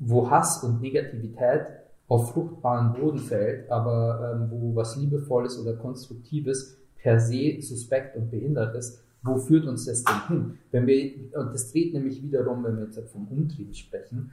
[0.01, 1.67] wo Hass und Negativität
[2.09, 8.31] auf fruchtbaren Boden fällt, aber ähm, wo was Liebevolles oder Konstruktives per se suspekt und
[8.31, 10.59] behindert ist, wo führt uns das denn hin?
[10.71, 14.33] Wenn wir, und das dreht nämlich wiederum, wenn wir jetzt vom Umtrieb sprechen,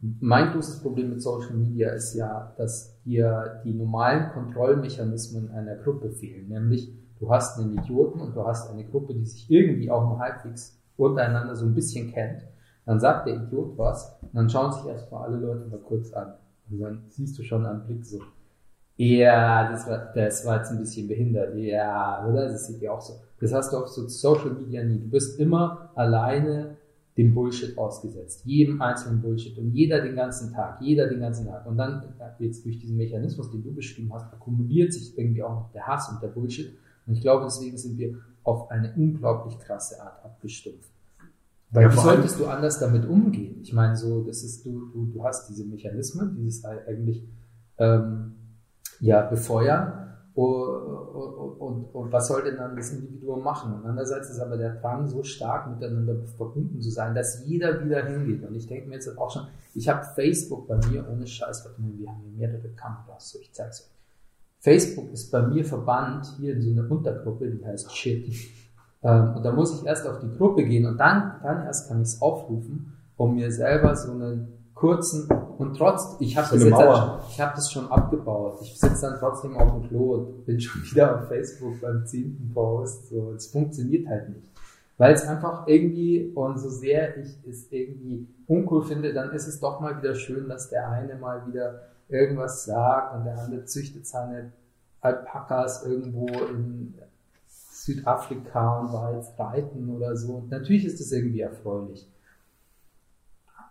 [0.00, 6.10] mein großes Problem mit Social Media ist ja, dass dir die normalen Kontrollmechanismen einer Gruppe
[6.10, 6.48] fehlen.
[6.48, 10.20] Nämlich, du hast einen Idioten und du hast eine Gruppe, die sich irgendwie auch nur
[10.20, 12.42] halbwegs untereinander so ein bisschen kennt.
[12.86, 16.34] Dann sagt der Idiot was und dann schauen sich erstmal alle Leute mal kurz an.
[16.70, 18.20] Und dann siehst du schon am Blick so,
[18.96, 21.56] ja, das war, das war jetzt ein bisschen behindert.
[21.56, 22.48] Ja, oder?
[22.48, 23.14] Das sieht ja auch so.
[23.40, 24.98] Das hast du auf so Social Media nie.
[24.98, 26.76] Du bist immer alleine
[27.16, 28.42] dem Bullshit ausgesetzt.
[28.44, 29.56] Jedem einzelnen Bullshit.
[29.56, 30.80] Und jeder den ganzen Tag.
[30.80, 31.64] Jeder den ganzen Tag.
[31.66, 32.02] Und dann,
[32.40, 36.08] jetzt durch diesen Mechanismus, den du beschrieben hast, akkumuliert sich irgendwie auch noch der Hass
[36.08, 36.76] und der Bullshit.
[37.06, 40.90] Und ich glaube, deswegen sind wir auf eine unglaublich krasse Art abgestumpft.
[41.70, 43.60] Weil Ja, wie solltest du anders damit umgehen?
[43.62, 47.28] Ich meine, so, das ist, du, du, du hast diese Mechanismen, dieses eigentlich,
[47.78, 48.34] ähm,
[49.00, 50.04] ja, befeuern.
[50.34, 50.46] Und,
[51.58, 53.74] und, und, was soll denn dann das Individuum machen?
[53.74, 58.06] Und andererseits ist aber der Drang so stark miteinander verbunden zu sein, dass jeder wieder
[58.06, 58.48] hingeht.
[58.48, 61.82] Und ich denke mir jetzt auch schon, ich habe Facebook bei mir ohne Scheiß, warte
[61.82, 63.98] mal, wir haben hier mehrere Kameras, so ich zeig's euch.
[64.60, 68.32] Facebook ist bei mir verbannt hier in so eine Untergruppe, die heißt Shit.
[69.08, 72.02] Ähm, und da muss ich erst auf die Gruppe gehen und dann, dann erst kann
[72.02, 76.74] ich es aufrufen, um mir selber so einen kurzen und trotz, ich habe das jetzt
[76.74, 78.58] halt ich habe das schon abgebaut.
[78.62, 82.52] Ich sitze dann trotzdem auf dem Klo und bin schon wieder auf Facebook beim zehnten
[82.54, 83.08] Post.
[83.08, 84.52] So, es funktioniert halt nicht.
[84.98, 89.58] Weil es einfach irgendwie, und so sehr ich es irgendwie uncool finde, dann ist es
[89.58, 94.06] doch mal wieder schön, dass der eine mal wieder irgendwas sagt und der andere züchtet
[94.06, 94.52] seine
[95.00, 96.94] Alpakas irgendwo in
[97.84, 100.34] Südafrika und war jetzt reiten oder so.
[100.34, 102.08] Und natürlich ist das irgendwie erfreulich.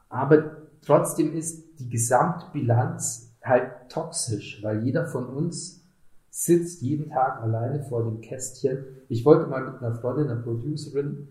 [0.10, 5.84] Aber trotzdem ist die Gesamtbilanz halt toxisch, weil jeder von uns
[6.30, 8.86] sitzt jeden Tag alleine vor dem Kästchen.
[9.10, 11.28] Ich wollte mal mit einer Freundin, einer Producerin,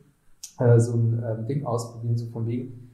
[0.59, 2.91] äh, so ein ähm, Ding ausprobieren, so von wegen.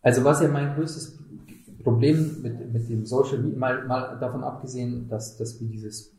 [0.00, 1.18] Also was ja mein größtes
[1.82, 6.12] Problem mit, mit dem Social Media, mal, mal davon abgesehen, dass, dass wir dieses,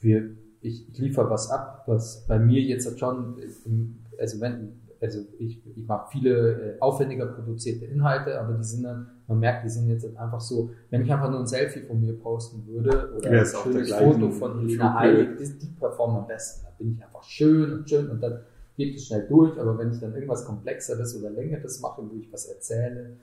[0.00, 0.30] wir,
[0.66, 5.20] ich, ich liefere was ab, was bei mir jetzt halt schon, im, also wenn, also
[5.38, 9.68] ich, ich mache viele äh, aufwendiger produzierte Inhalte, aber die sind dann, man merkt, die
[9.68, 13.12] sind jetzt halt einfach so, wenn ich einfach nur ein Selfie von mir posten würde
[13.16, 14.94] oder Ja, ein schönes Foto von Helena.
[14.94, 16.64] Heilig, die, die performen am besten.
[16.64, 18.40] Da bin ich einfach schön und schön und dann
[18.76, 22.32] geht es schnell durch, aber wenn ich dann irgendwas Komplexeres oder Längeres mache, wo ich
[22.32, 23.16] was erzähle,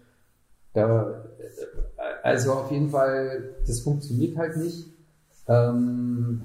[0.73, 4.87] da, äh, also auf jeden Fall, das funktioniert halt nicht.
[5.47, 6.41] Ähm,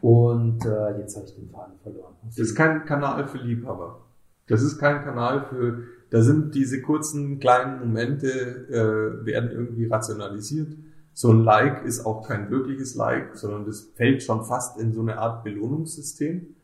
[0.00, 2.14] und äh, jetzt habe ich den Faden verloren.
[2.24, 4.00] Das ist kein Kanal für Liebhaber.
[4.46, 10.74] Das ist kein Kanal für, da sind diese kurzen kleinen Momente, äh, werden irgendwie rationalisiert.
[11.12, 15.00] So ein Like ist auch kein wirkliches Like, sondern das fällt schon fast in so
[15.00, 16.54] eine Art Belohnungssystem.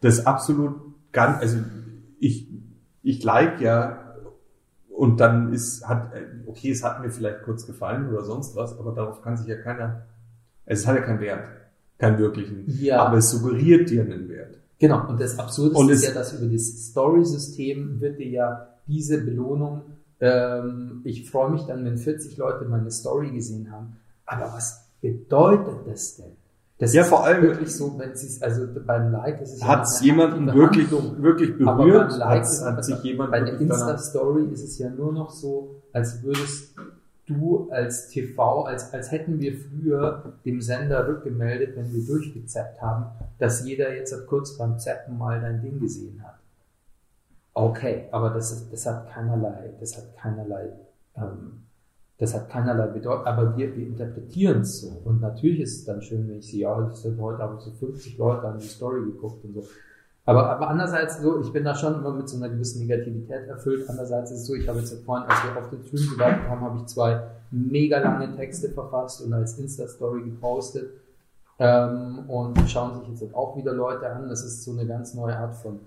[0.00, 0.74] Das absolut
[1.12, 1.58] ganz, also
[2.18, 2.48] ich,
[3.02, 4.02] ich like ja
[4.88, 6.12] und dann ist, hat,
[6.46, 9.56] okay, es hat mir vielleicht kurz gefallen oder sonst was, aber darauf kann sich ja
[9.56, 10.06] keiner,
[10.64, 11.48] es hat ja keinen Wert,
[12.02, 12.64] keinen wirklichen.
[12.80, 13.04] Ja.
[13.06, 14.58] Aber es suggeriert dir einen Wert.
[14.78, 18.66] Genau, und das Absurde Und ist es- ja, dass über das Story-System wird dir ja
[18.86, 19.82] diese Belohnung,
[20.20, 25.86] ähm, ich freue mich dann, wenn 40 Leute meine Story gesehen haben, aber was bedeutet
[25.86, 26.32] das denn?
[26.78, 29.68] Das Ja, ist vor allem- wirklich so, wenn sie also beim Like ist es ja
[29.68, 32.10] Hat es eine jemanden wirklich, wirklich Aber berührt?
[32.10, 34.90] beim Like Hat, ist hat es- sich jemand Bei der danach- Insta-Story ist es ja
[34.90, 36.74] nur noch so, als würdest
[37.26, 43.06] du als TV, als, als hätten wir früher dem Sender rückgemeldet, wenn wir durchgezappt haben,
[43.38, 46.38] dass jeder jetzt kurz beim Zappen mal dein Ding gesehen hat.
[47.54, 50.70] Okay, aber das, ist, das hat keinerlei, das hat keinerlei,
[51.16, 51.64] ähm,
[52.18, 55.02] das hat keinerlei Bedeutung, aber wir, wir interpretieren es so.
[55.04, 58.48] Und natürlich ist es dann schön, wenn ich sehe, ja, heute haben so 50 Leute
[58.48, 59.64] an die Story geguckt und so.
[60.24, 63.88] Aber, aber andererseits so, ich bin da schon immer mit so einer gewissen Negativität erfüllt.
[63.88, 66.60] Andererseits ist es so, ich habe jetzt vorhin, als wir auf den Stream gewartet haben,
[66.60, 70.90] habe ich zwei mega lange Texte verfasst und als Insta-Story gepostet.
[71.58, 74.28] Ähm, und schauen sich jetzt auch wieder Leute an.
[74.28, 75.80] Das ist so eine ganz neue Art von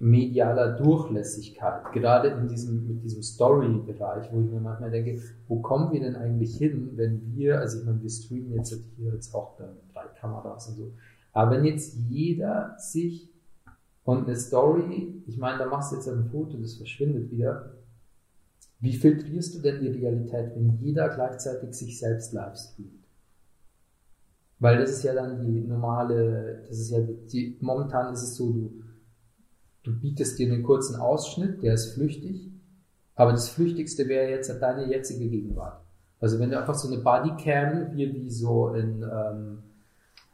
[0.00, 1.92] medialer Durchlässigkeit.
[1.92, 6.16] Gerade in diesem, mit diesem Story-Bereich, wo ich mir manchmal denke, wo kommen wir denn
[6.16, 10.68] eigentlich hin, wenn wir, also ich meine, wir streamen jetzt hier jetzt auch drei Kameras
[10.68, 10.92] und so.
[11.32, 13.28] Aber wenn jetzt jeder sich
[14.08, 17.74] und eine Story, ich meine, da machst du jetzt ein Foto, das verschwindet wieder.
[18.80, 23.04] Wie filtrierst du denn die Realität, wenn jeder gleichzeitig sich selbst live streamt?
[24.60, 28.50] Weil das ist ja dann die normale, das ist ja die, momentan ist es so,
[28.50, 28.82] du,
[29.82, 32.50] du bietest dir einen kurzen Ausschnitt, der ist flüchtig,
[33.14, 35.82] aber das Flüchtigste wäre jetzt deine jetzige Gegenwart.
[36.18, 39.58] Also wenn du einfach so eine Bodycam, wie, wie so in, ähm,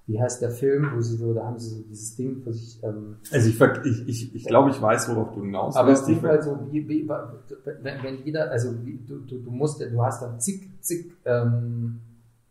[0.07, 2.83] wie heißt der Film, wo sie so, da haben sie so dieses Ding für sich,
[2.83, 6.09] ähm, Also ich, ich, ich, ich glaube, ich weiß, worauf du hinaus aber willst.
[6.09, 9.81] Ich ver- Fall so, wie, wie, wenn, wenn jeder, also wie, du, du, du musst,
[9.81, 12.01] du hast dann zig, zig, ähm,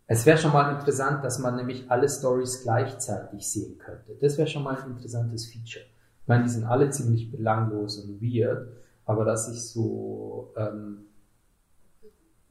[0.08, 4.16] es wäre schon mal interessant, dass man nämlich alle Stories gleichzeitig sehen könnte.
[4.20, 5.86] Das wäre schon mal ein interessantes Feature.
[6.22, 8.68] Ich meine, die sind alle ziemlich belanglos und weird,
[9.06, 11.06] aber dass ich so ähm,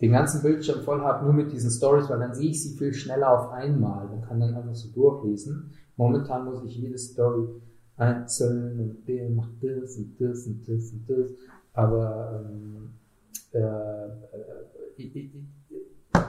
[0.03, 2.93] den ganzen Bildschirm voll habe, nur mit diesen Stories, weil dann sehe ich sie viel
[2.93, 5.71] schneller auf einmal und kann dann einfach so durchlesen.
[5.97, 7.47] Momentan muss ich jede Story
[7.97, 11.31] einzeln und der macht das und das und das und das.
[11.73, 12.91] Aber ähm,
[13.53, 14.09] äh, äh,
[14.97, 15.81] ich, ich, ich,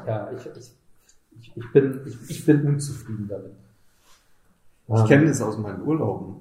[0.06, 3.54] ja, ich, ich, ich, bin, ich, ich bin unzufrieden damit.
[4.88, 6.36] Ich kenne das aus meinen Urlauben.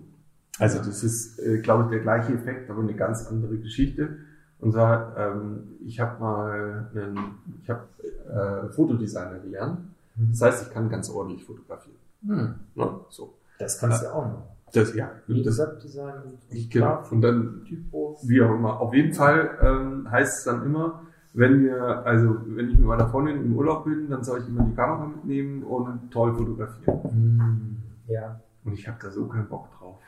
[0.59, 4.19] Also das ist, äh, glaube ich, der gleiche Effekt, aber eine ganz andere Geschichte.
[4.63, 7.19] Und zwar, ähm, ich habe mal einen,
[7.61, 7.83] ich habe
[8.29, 9.81] äh, Fotodesigner gelernt.
[10.15, 11.97] Das heißt, ich kann ganz ordentlich fotografieren.
[12.25, 13.01] Hm, Ne?
[13.09, 13.35] So.
[13.59, 14.43] das kannst du auch noch.
[14.73, 17.03] Das, ja, das, Webdesign und genau.
[17.11, 18.17] Und dann Typo.
[18.23, 18.81] Wie auch immer.
[18.81, 21.03] Auf jeden Fall ähm, heißt es dann immer,
[21.35, 24.63] wenn wir, also wenn ich mit meiner Freundin im Urlaub bin, dann soll ich immer
[24.63, 27.03] die Kamera mitnehmen und toll fotografieren.
[27.03, 28.41] Hm, ja.
[28.65, 29.99] Und ich habe da so keinen Bock drauf.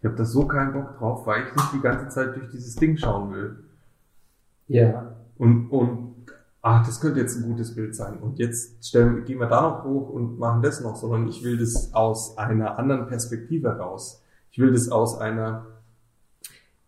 [0.00, 2.74] Ich habe da so keinen Bock drauf, weil ich nicht die ganze Zeit durch dieses
[2.76, 3.56] Ding schauen will.
[4.68, 5.16] Ja.
[5.38, 6.14] Und, und
[6.62, 8.18] ach, das könnte jetzt ein gutes Bild sein.
[8.18, 11.58] Und jetzt stellen, gehen wir da noch hoch und machen das noch, sondern ich will
[11.58, 14.22] das aus einer anderen Perspektive raus.
[14.50, 15.66] Ich will das aus einer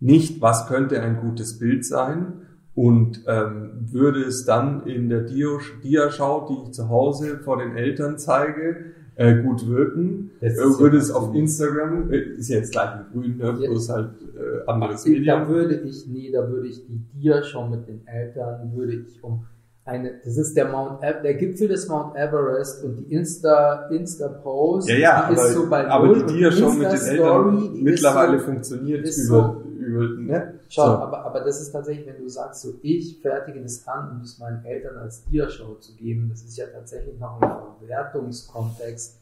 [0.01, 2.43] nicht, was könnte ein gutes Bild sein
[2.75, 8.19] und ähm, würde es dann in der Dia-Schau, die ich zu Hause vor den Eltern
[8.19, 10.31] zeige, äh, gut wirken.
[10.41, 13.47] Äh, würde es auf Instagram, äh, ist ja jetzt gleich ein Grün, ne?
[13.47, 13.53] Ja.
[13.71, 15.49] bloß halt äh, anderes Da Medium.
[15.49, 19.45] würde ich, nee, da würde ich die dir schon mit den Eltern, würde ich um
[19.85, 24.97] eine, das ist der Mount, der Gipfel des Mount Everest und die Insta, Insta-Post, Ja,
[24.97, 28.39] ja, die aber, ist so bei aber null die Dia schon mit den Eltern mittlerweile
[28.39, 30.61] so, funktioniert über, über, ne?
[30.69, 30.93] Schau, So.
[30.99, 34.39] aber, aber das ist tatsächlich, wenn du sagst, so ich fertige das an, um es
[34.39, 39.19] meinen Eltern als Dia-Show zu geben, das ist ja tatsächlich noch ein Verwertungskontext,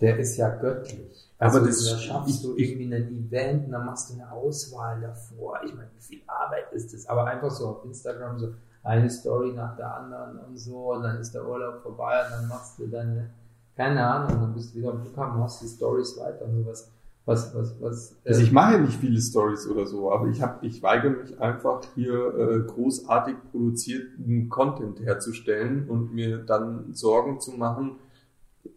[0.00, 1.30] der ist ja göttlich.
[1.38, 4.30] Also Aber das- da schaffst ich- du irgendwie ein Event und dann machst du eine
[4.30, 5.60] Auswahl davor.
[5.64, 7.06] Ich meine, wie viel Arbeit ist das?
[7.08, 11.18] Aber einfach so auf Instagram so eine Story nach der anderen und so und dann
[11.18, 13.30] ist der Urlaub vorbei und dann machst du deine,
[13.76, 16.88] keine Ahnung, dann bist du wieder am Flughafen, machst die Stories weiter und sowas.
[17.26, 20.40] Was, was, was, Also äh, ich mache ja nicht viele Stories oder so, aber ich
[20.40, 27.40] habe, ich weigere mich einfach hier äh, großartig produzierten Content herzustellen und mir dann Sorgen
[27.40, 27.96] zu machen,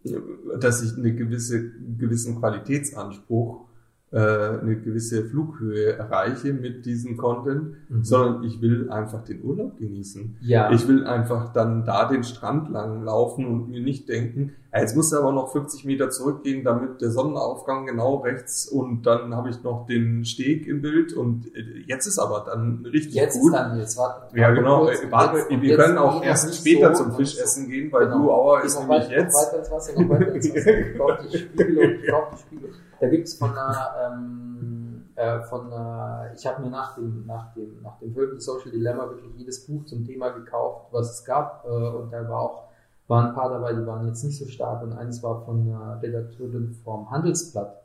[0.04, 0.14] äh,
[0.58, 3.66] dass ich eine gewisse gewissen Qualitätsanspruch,
[4.12, 8.02] äh, eine gewisse Flughöhe erreiche mit diesem Content, Mhm.
[8.02, 10.38] sondern ich will einfach den Urlaub genießen.
[10.40, 10.72] ja.
[10.72, 14.94] Ich will einfach dann da den Strand lang laufen und mir nicht denken, "Ah, jetzt
[14.96, 19.50] muss er aber noch 50 Meter zurückgehen, damit der Sonnenaufgang genau rechts und dann habe
[19.50, 23.52] ich noch den Steg im Bild und äh, jetzt ist aber dann richtig Jetzt gut.
[23.52, 24.36] ist dann jetzt, warte.
[24.38, 24.84] ja, genau.
[24.84, 27.42] kurz, Äh, warte, jetzt- wir jetzt können auch erst später so, zum noch Fisch so.
[27.42, 28.18] essen gehen, weil Genau.
[28.18, 29.34] du Auer Geh ist noch nämlich weiter, jetzt.
[29.34, 30.70] Noch weiter ins Wasser, noch weiter ins Wasser.
[30.80, 32.74] Ich brauche die Spiegelung, ich brauche die Spiegelung.
[33.00, 37.80] Da gibt's von einer, ähm, äh, von einer, ich habe mir nach dem, nach dem,
[37.82, 41.68] nach dem Film Social Dilemma wirklich jedes Buch zum Thema gekauft, was es gab, äh,
[41.70, 42.69] und da war auch
[43.10, 46.00] waren ein paar dabei, die waren jetzt nicht so stark und eins war von einer
[46.00, 47.82] Redakteurin vom Handelsblatt.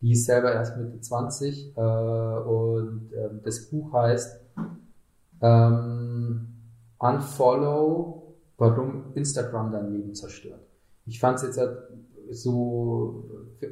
[0.00, 4.40] Die ist selber erst Mitte 20 äh, und äh, das Buch heißt
[5.42, 6.46] ähm,
[6.98, 10.60] Unfollow, warum Instagram dein Leben zerstört.
[11.06, 11.76] Ich fand es jetzt halt
[12.30, 13.24] so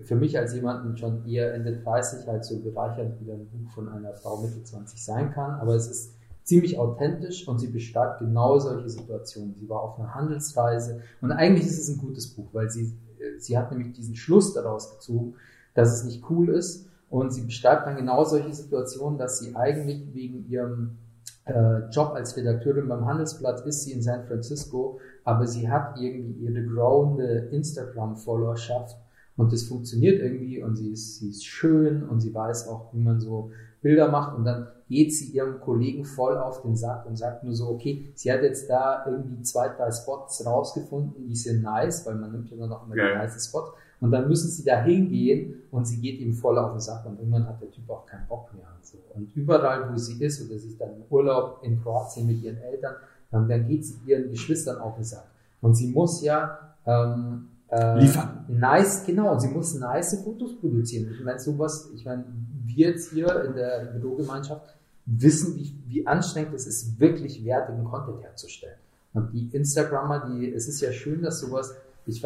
[0.03, 3.89] für, mich als jemanden schon eher Ende 30 halt so bereichernd, wie ein Buch von
[3.89, 6.15] einer Frau Mitte 20 sein kann, aber es ist
[6.47, 9.57] ziemlich authentisch und sie beschreibt genau solche Situationen.
[9.57, 12.97] Sie war auf einer Handelsreise und eigentlich ist es ein gutes Buch, weil sie,
[13.39, 15.35] sie hat nämlich diesen Schluss daraus gezogen,
[15.75, 20.15] dass es nicht cool ist und sie beschreibt dann genau solche Situationen, dass sie eigentlich
[20.15, 20.99] wegen ihrem
[21.47, 26.45] äh, Job als Redakteurin beim Handelsblatt ist sie in San Francisco, aber sie hat irgendwie
[26.45, 28.97] ihre growende Instagram-Followerschaft
[29.37, 33.01] und das funktioniert irgendwie und sie ist, sie ist schön und sie weiß auch, wie
[33.01, 33.51] man so
[33.83, 37.55] Bilder macht und dann geht sie ihrem Kollegen voll auf den Sack und sagt nur
[37.55, 42.15] so, okay, sie hat jetzt da irgendwie zwei, drei Spots rausgefunden, die sind nice, weil
[42.17, 43.13] man nimmt ja dann auch immer ja.
[43.13, 43.71] die nice Spots.
[44.01, 47.19] Und dann müssen sie da hingehen und sie geht ihm voll auf den Sack und
[47.19, 48.99] irgendwann hat der Typ auch keinen Bock mehr und so.
[49.15, 52.59] Und überall, wo sie ist, oder sie ist dann im Urlaub in Kroatien mit ihren
[52.59, 52.95] Eltern,
[53.31, 55.27] dann, dann geht sie ihren Geschwistern auf den Sack.
[55.63, 58.45] Und sie muss ja ähm, äh, liefern.
[58.49, 61.11] Nice, genau, sie muss nice Fotos produzieren.
[61.13, 62.25] Ich meine, sowas, ich meine,
[62.65, 64.76] wir jetzt hier in der Bürogemeinschaft,
[65.07, 68.77] wissen, wie, wie anstrengend es ist, wirklich wertigen Content herzustellen.
[69.15, 72.23] Und die Instagrammer, die, es ist ja schön, dass sowas, ich,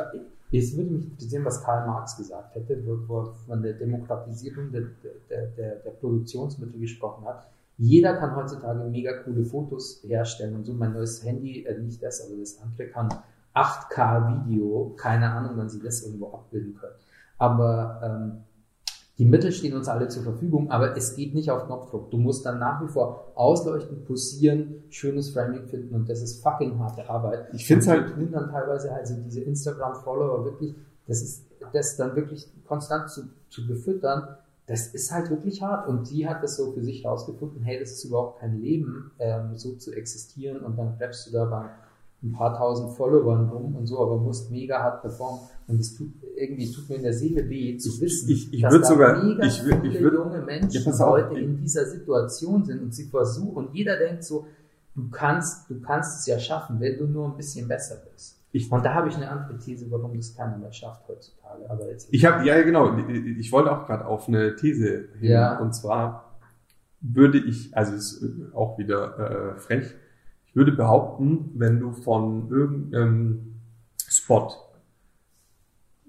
[0.53, 4.83] es würde mich interessieren, was Karl Marx gesagt hätte, wo er von der Demokratisierung der,
[5.29, 7.47] der, der, der Produktionsmittel gesprochen hat.
[7.79, 10.73] Jeder kann heutzutage mega coole Fotos herstellen und so.
[10.73, 13.09] Mein neues Handy, äh, nicht das, aber das andere kann
[13.55, 16.95] 8K Video, keine Ahnung, wann sie das irgendwo abbilden können.
[17.39, 18.45] Aber ähm,
[19.21, 22.11] die Mittel stehen uns alle zur Verfügung, aber es geht nicht auf Knopfdruck.
[22.11, 26.79] Du musst dann nach wie vor ausleuchten, posieren, schönes Framing finden und das ist fucking
[26.79, 27.51] harte Arbeit.
[27.53, 28.15] Ich finde es halt.
[28.15, 30.75] tun dann teilweise halt so diese Instagram-Follower wirklich,
[31.07, 35.87] das ist, das dann wirklich konstant zu, zu befüttern, das ist halt wirklich hart.
[35.87, 39.55] Und die hat das so für sich rausgefunden, hey, das ist überhaupt kein Leben, ähm,
[39.55, 41.69] so zu existieren und dann bleibst du da bei
[42.23, 45.41] ein paar tausend Followern rum und so, aber musst mega hart performen.
[45.67, 48.75] Und es tut, irgendwie tut mir in der Seele weh zu wissen, ich, ich, dass
[48.75, 52.83] da sogar, mega ich viele ich würd, junge Menschen ja, heute in dieser Situation sind
[52.83, 54.47] und sie versuchen, und jeder denkt so,
[54.95, 58.37] du kannst, du kannst es ja schaffen, wenn du nur ein bisschen besser bist.
[58.53, 61.71] Ich, und da habe ich eine andere These, warum das keiner mehr schafft heutzutage.
[61.71, 65.31] Aber jetzt ich habe, ja genau, ich wollte auch gerade auf eine These hin.
[65.31, 65.59] Ja.
[65.61, 66.37] Und zwar
[67.01, 69.95] würde ich, also ist auch wieder äh, frech,
[70.51, 73.61] ich würde behaupten, wenn du von irgendeinem
[74.09, 74.51] Spot,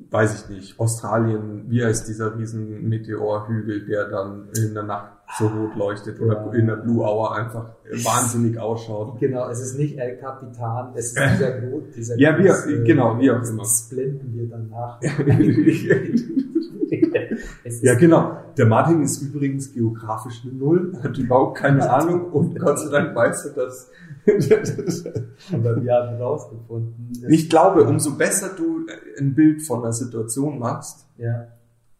[0.09, 5.45] weiß ich nicht, Australien, wie heißt dieser riesen Meteorhügel, der dann in der Nacht so
[5.45, 6.53] rot leuchtet oder ja.
[6.53, 7.69] in der Blue Hour einfach
[8.03, 9.19] wahnsinnig ausschaut.
[9.19, 11.61] Genau, es ist nicht El Capitan, es ist dieser,
[11.95, 13.61] dieser Ja, wie, große, genau, wie auch immer.
[13.61, 14.99] Das blenden wir dann nach.
[17.81, 18.37] ja, genau.
[18.57, 23.15] Der Martin ist übrigens geografisch eine Null, hat überhaupt keine Ahnung und Gott sei Dank
[23.15, 23.91] weißt du das.
[25.53, 27.11] Aber wir haben herausgefunden.
[27.29, 28.85] Ich glaube, umso besser du
[29.19, 31.47] ein Bild von einer Situation machst, ja.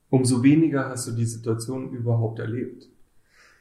[0.09, 2.87] umso weniger hast du die Situation überhaupt erlebt.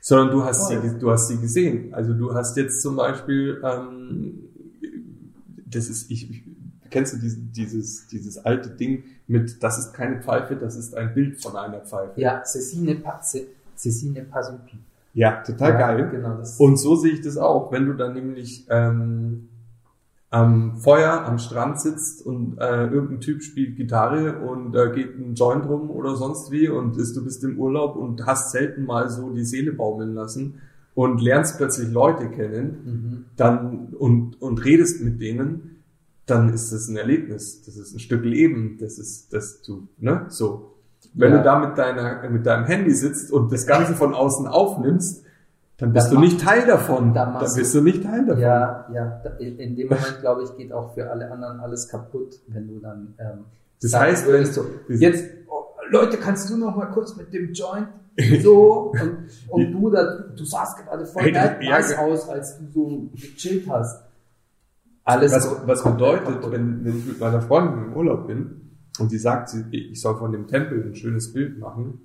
[0.02, 1.92] Sondern du hast, sie, du hast sie gesehen.
[1.92, 4.48] Also du hast jetzt zum Beispiel, ähm,
[5.66, 6.42] das ist, ich, ich
[6.90, 11.14] kennst du dieses, dieses, dieses alte Ding mit, das ist keine Pfeife, das ist ein
[11.14, 12.20] Bild von einer Pfeife.
[12.20, 13.20] Ja, Cecine, pa
[13.76, 14.78] Cecine Pasupi.
[15.12, 16.08] Ja, total ja, geil.
[16.10, 19.48] Genau, und so sehe ich das auch, wenn du dann nämlich ähm,
[20.30, 25.34] am Feuer am Strand sitzt und äh, irgendein Typ spielt Gitarre und äh, geht ein
[25.34, 29.10] Joint rum oder sonst wie und ist, du bist im Urlaub und hast selten mal
[29.10, 30.60] so die Seele baumeln lassen
[30.94, 33.24] und lernst plötzlich Leute kennen mhm.
[33.36, 35.82] dann und, und redest mit denen,
[36.26, 37.62] dann ist das ein Erlebnis.
[37.62, 38.76] Das ist ein Stück Leben.
[38.78, 40.69] Das ist, dass du, ne, so.
[41.14, 41.38] Wenn ja.
[41.38, 45.24] du da mit deiner, mit deinem Handy sitzt und das Ganze von außen aufnimmst,
[45.78, 47.14] dann bist dann du nicht Teil davon.
[47.14, 48.42] Dann, dann bist du nicht Teil davon.
[48.42, 49.22] Ja, ja.
[49.38, 53.14] In dem Moment, glaube ich, geht auch für alle anderen alles kaputt, wenn du dann,
[53.18, 53.44] ähm,
[53.80, 57.88] das heißt, würdest so, jetzt, oh, Leute, kannst du noch mal kurz mit dem Joint
[58.42, 63.08] so und, und du da, du sahst gerade voll hey, ja, aus, als du so
[63.14, 64.04] gechillt hast.
[65.04, 69.18] Alles was, was bedeutet, wenn, wenn ich mit meiner Freundin im Urlaub bin und sie
[69.18, 72.00] sagt, ich soll von dem Tempel ein schönes Bild machen,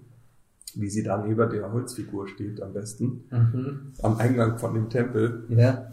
[0.75, 3.93] wie sie da neben der Holzfigur steht am besten, mhm.
[4.01, 5.91] am Eingang von dem Tempel, ja.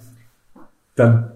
[0.95, 1.33] dann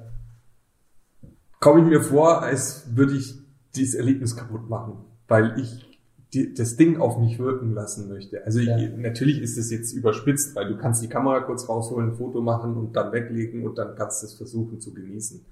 [1.60, 3.34] komme ich mir vor, als würde ich
[3.74, 4.98] dieses Erlebnis kaputt machen,
[5.28, 5.86] weil ich
[6.32, 8.44] die, das Ding auf mich wirken lassen möchte.
[8.44, 8.76] Also ja.
[8.76, 12.40] ich, natürlich ist es jetzt überspitzt, weil du kannst die Kamera kurz rausholen, ein Foto
[12.40, 15.44] machen und dann weglegen und dann kannst du es versuchen zu genießen.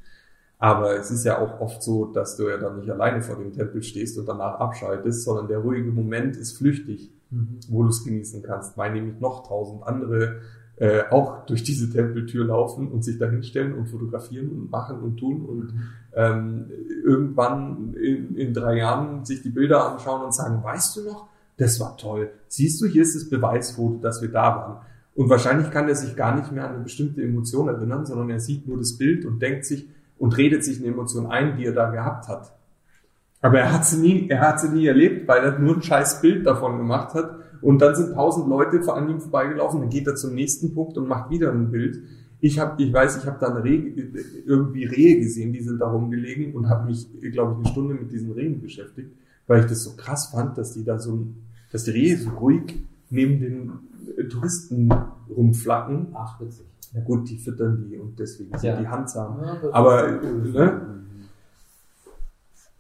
[0.58, 3.52] Aber es ist ja auch oft so, dass du ja dann nicht alleine vor dem
[3.52, 7.58] Tempel stehst und danach abschaltest, sondern der ruhige Moment ist flüchtig, mhm.
[7.68, 10.40] wo du es genießen kannst, weil nämlich noch tausend andere
[10.76, 15.18] äh, auch durch diese Tempeltür laufen und sich da hinstellen und fotografieren und machen und
[15.18, 15.82] tun und mhm.
[16.14, 16.70] ähm,
[17.04, 21.78] irgendwann in, in drei Jahren sich die Bilder anschauen und sagen, weißt du noch, das
[21.78, 22.30] war toll.
[22.48, 24.76] Siehst du, hier ist das Beweisfoto, dass wir da waren.
[25.14, 28.40] Und wahrscheinlich kann er sich gar nicht mehr an eine bestimmte Emotion erinnern, sondern er
[28.40, 29.88] sieht nur das Bild und denkt sich
[30.18, 32.52] und redet sich eine Emotion ein, die er da gehabt hat.
[33.40, 36.22] Aber er hat sie nie, er hat sie nie erlebt, weil er nur ein scheiß
[36.22, 37.38] Bild davon gemacht hat.
[37.60, 40.96] Und dann sind tausend Leute vor an ihm vorbeigelaufen, dann geht er zum nächsten Punkt
[40.96, 42.02] und macht wieder ein Bild.
[42.40, 43.92] Ich habe, ich weiß, ich habe da eine Rehe,
[44.46, 48.12] irgendwie Rehe gesehen, die sind da rumgelegen und habe mich, glaube ich, eine Stunde mit
[48.12, 49.10] diesen Rehen beschäftigt,
[49.46, 51.26] weil ich das so krass fand, dass die da so,
[51.72, 53.72] dass die Rehe so ruhig neben den
[54.28, 54.92] Touristen
[55.28, 56.08] rumflacken.
[56.14, 56.66] Ach, witzig.
[56.94, 58.76] Na gut, die füttern die und deswegen sind ja.
[58.76, 59.40] die handzahm.
[59.42, 60.80] Ja, Aber, ne?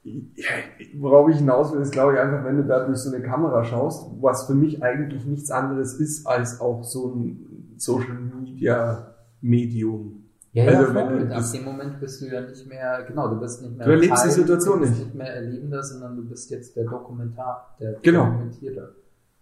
[0.04, 0.50] Ja,
[0.98, 3.64] worauf ich hinaus will, ist, glaube ich, einfach, wenn du da durch so eine Kamera
[3.64, 10.24] schaust, was für mich eigentlich nichts anderes ist, als auch so ein Social Media Medium.
[10.52, 13.40] Ja, also, ja, wenn du ab dem Moment bist du ja nicht mehr, genau, du
[13.40, 13.86] bist nicht mehr.
[13.86, 14.90] Du erlebst Teil, die Situation nicht.
[14.90, 18.26] Du bist nicht mehr Erlebender, sondern du bist jetzt der Dokumentar, der genau.
[18.26, 18.90] Dokumentierer.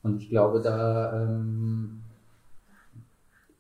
[0.02, 2.02] Und ich glaube, da, ähm,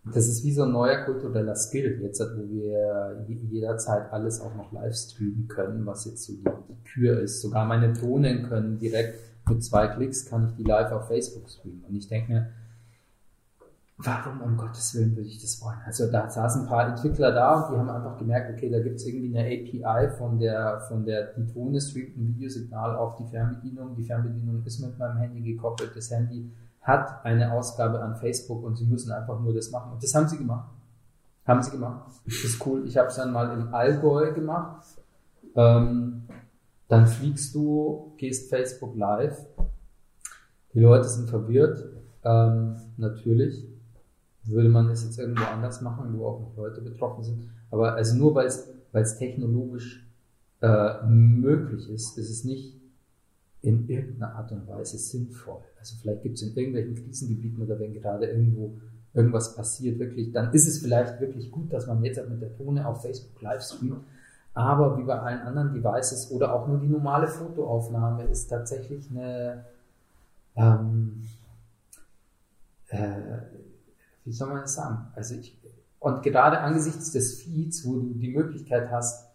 [0.04, 4.72] das ist wie so ein neuer kultureller Skill, jetzt, wo wir jederzeit alles auch noch
[4.72, 6.44] live streamen können, was jetzt so die,
[6.84, 7.40] Kür ist.
[7.40, 9.18] Sogar meine Tonen können direkt
[9.48, 11.84] mit zwei Klicks kann ich die live auf Facebook streamen.
[11.88, 12.50] Und ich denke mir,
[14.04, 15.78] warum um Gottes Willen würde ich das wollen?
[15.84, 18.96] Also da saßen ein paar Entwickler da und die haben einfach gemerkt, okay, da gibt
[18.96, 23.24] es irgendwie eine API von der, von der, die Tone streamt ein Videosignal auf die
[23.24, 23.94] Fernbedienung.
[23.96, 25.92] Die Fernbedienung ist mit meinem Handy gekoppelt.
[25.94, 26.50] Das Handy
[26.80, 29.92] hat eine Ausgabe an Facebook und sie müssen einfach nur das machen.
[29.92, 30.70] Und das haben sie gemacht.
[31.46, 32.10] Haben sie gemacht.
[32.24, 32.86] Das ist cool.
[32.86, 34.84] Ich habe es dann mal im Allgäu gemacht.
[35.54, 36.22] Ähm,
[36.88, 39.38] dann fliegst du, gehst Facebook live.
[40.74, 41.84] Die Leute sind verwirrt.
[42.24, 43.71] Ähm, natürlich
[44.44, 47.50] würde man das jetzt irgendwo anders machen, wo auch noch Leute betroffen sind.
[47.70, 50.06] Aber also nur weil es technologisch
[50.60, 52.80] äh, möglich ist, ist es nicht
[53.62, 55.62] in irgendeiner Art und Weise sinnvoll.
[55.78, 58.74] Also vielleicht gibt es in irgendwelchen Krisengebieten oder wenn gerade irgendwo
[59.14, 62.86] irgendwas passiert, wirklich, dann ist es vielleicht wirklich gut, dass man jetzt mit der Tone
[62.86, 64.04] auf Facebook live streamt.
[64.54, 69.64] Aber wie bei allen anderen Devices oder auch nur die normale Fotoaufnahme ist tatsächlich eine,
[70.56, 71.22] ähm,
[72.88, 73.38] äh,
[74.24, 75.06] wie soll man das sagen?
[75.14, 75.58] Also ich,
[75.98, 79.28] und gerade angesichts des Feeds, wo du die Möglichkeit hast,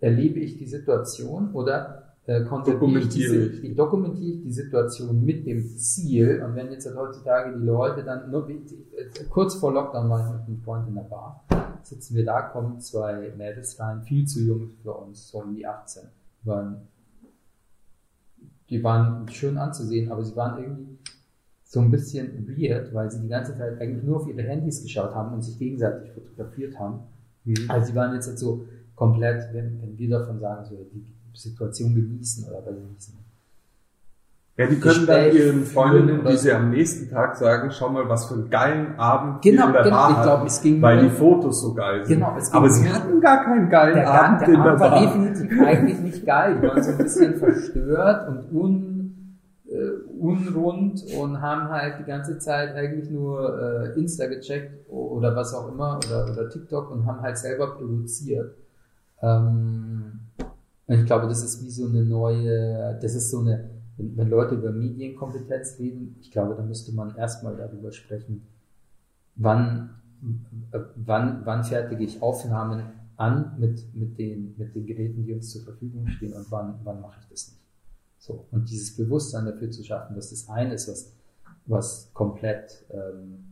[0.00, 5.64] erlebe ich die Situation oder äh, dokumentiere ich, die, dokumentiere ich die Situation mit dem
[5.78, 6.42] Ziel.
[6.42, 8.48] Und wenn jetzt halt heutzutage die Leute dann, nur,
[9.30, 11.44] kurz vor Lockdown war ich mit einem Freund in der Bar,
[11.82, 15.66] sitzen wir da, kommen zwei Mädels rein, viel zu jung für uns, so um die
[15.66, 16.02] 18.
[16.42, 16.88] Die waren,
[18.70, 20.98] die waren schön anzusehen, aber sie waren irgendwie
[21.76, 25.14] so ein bisschen weird, weil sie die ganze Zeit eigentlich nur auf ihre Handys geschaut
[25.14, 27.00] haben und sich gegenseitig fotografiert haben.
[27.44, 27.54] Mhm.
[27.68, 28.64] Also sie waren jetzt halt so
[28.94, 31.04] komplett, wenn, wenn wir davon sagen, so die
[31.34, 33.14] Situation genießen oder genießen.
[34.56, 38.08] Ja, die können Gespräch dann ihren Freundinnen, die sie am nächsten Tag sagen, schau mal,
[38.08, 41.02] was für einen geilen Abend genau, in der genau, Bar ich glaube, es ging weil
[41.02, 42.14] die Fotos so geil sind.
[42.14, 44.80] Genau, es ging Aber sie hatten gar keinen geilen der, Abend der in der Abend
[44.80, 45.00] war Bar.
[45.02, 46.56] definitiv eigentlich nicht geil.
[46.58, 48.95] Die waren so ein bisschen verstört und un,
[50.20, 55.68] unrund und haben halt die ganze Zeit eigentlich nur äh, Insta gecheckt oder was auch
[55.68, 58.54] immer oder, oder TikTok und haben halt selber produziert.
[59.22, 60.20] Ähm,
[60.88, 64.54] ich glaube, das ist wie so eine neue, das ist so eine, wenn, wenn Leute
[64.54, 68.46] über Medienkompetenz reden, ich glaube, da müsste man erstmal darüber sprechen,
[69.34, 69.90] wann,
[70.94, 72.82] wann, wann fertige ich Aufnahmen
[73.16, 77.00] an mit, mit, den, mit den Geräten, die uns zur Verfügung stehen und wann, wann
[77.00, 77.65] mache ich das nicht.
[78.26, 78.44] So.
[78.50, 81.12] Und dieses Bewusstsein dafür zu schaffen, dass das eine ist, was,
[81.66, 83.44] was komplett, ähm,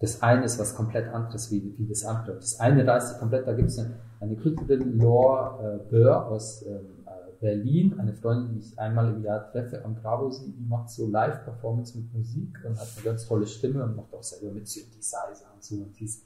[0.00, 2.34] das eine ist was komplett anderes wie, wie das andere.
[2.34, 6.66] Das eine reißt sich komplett, da gibt es eine, eine Künstlerin, Laure äh, Böhr aus
[6.66, 10.90] ähm, äh, Berlin, eine Freundin, die ich einmal im Jahr treffe am Grabosee, die macht
[10.90, 14.66] so Live-Performance mit Musik und hat eine ganz tolle Stimme und macht auch selber mit
[14.66, 15.76] Synthesizer und so.
[15.76, 16.24] Und die ist,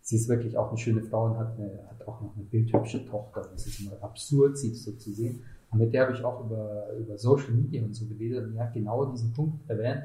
[0.00, 3.04] sie ist wirklich auch eine schöne Frau und hat, eine, hat auch noch eine bildhübsche
[3.04, 3.42] Tochter.
[3.52, 5.42] Das ist immer absurd, sie so zu sehen.
[5.70, 8.60] Und mit der habe ich auch über, über Social Media und so geredet und die
[8.60, 10.02] hat genau diesen Punkt erwähnt,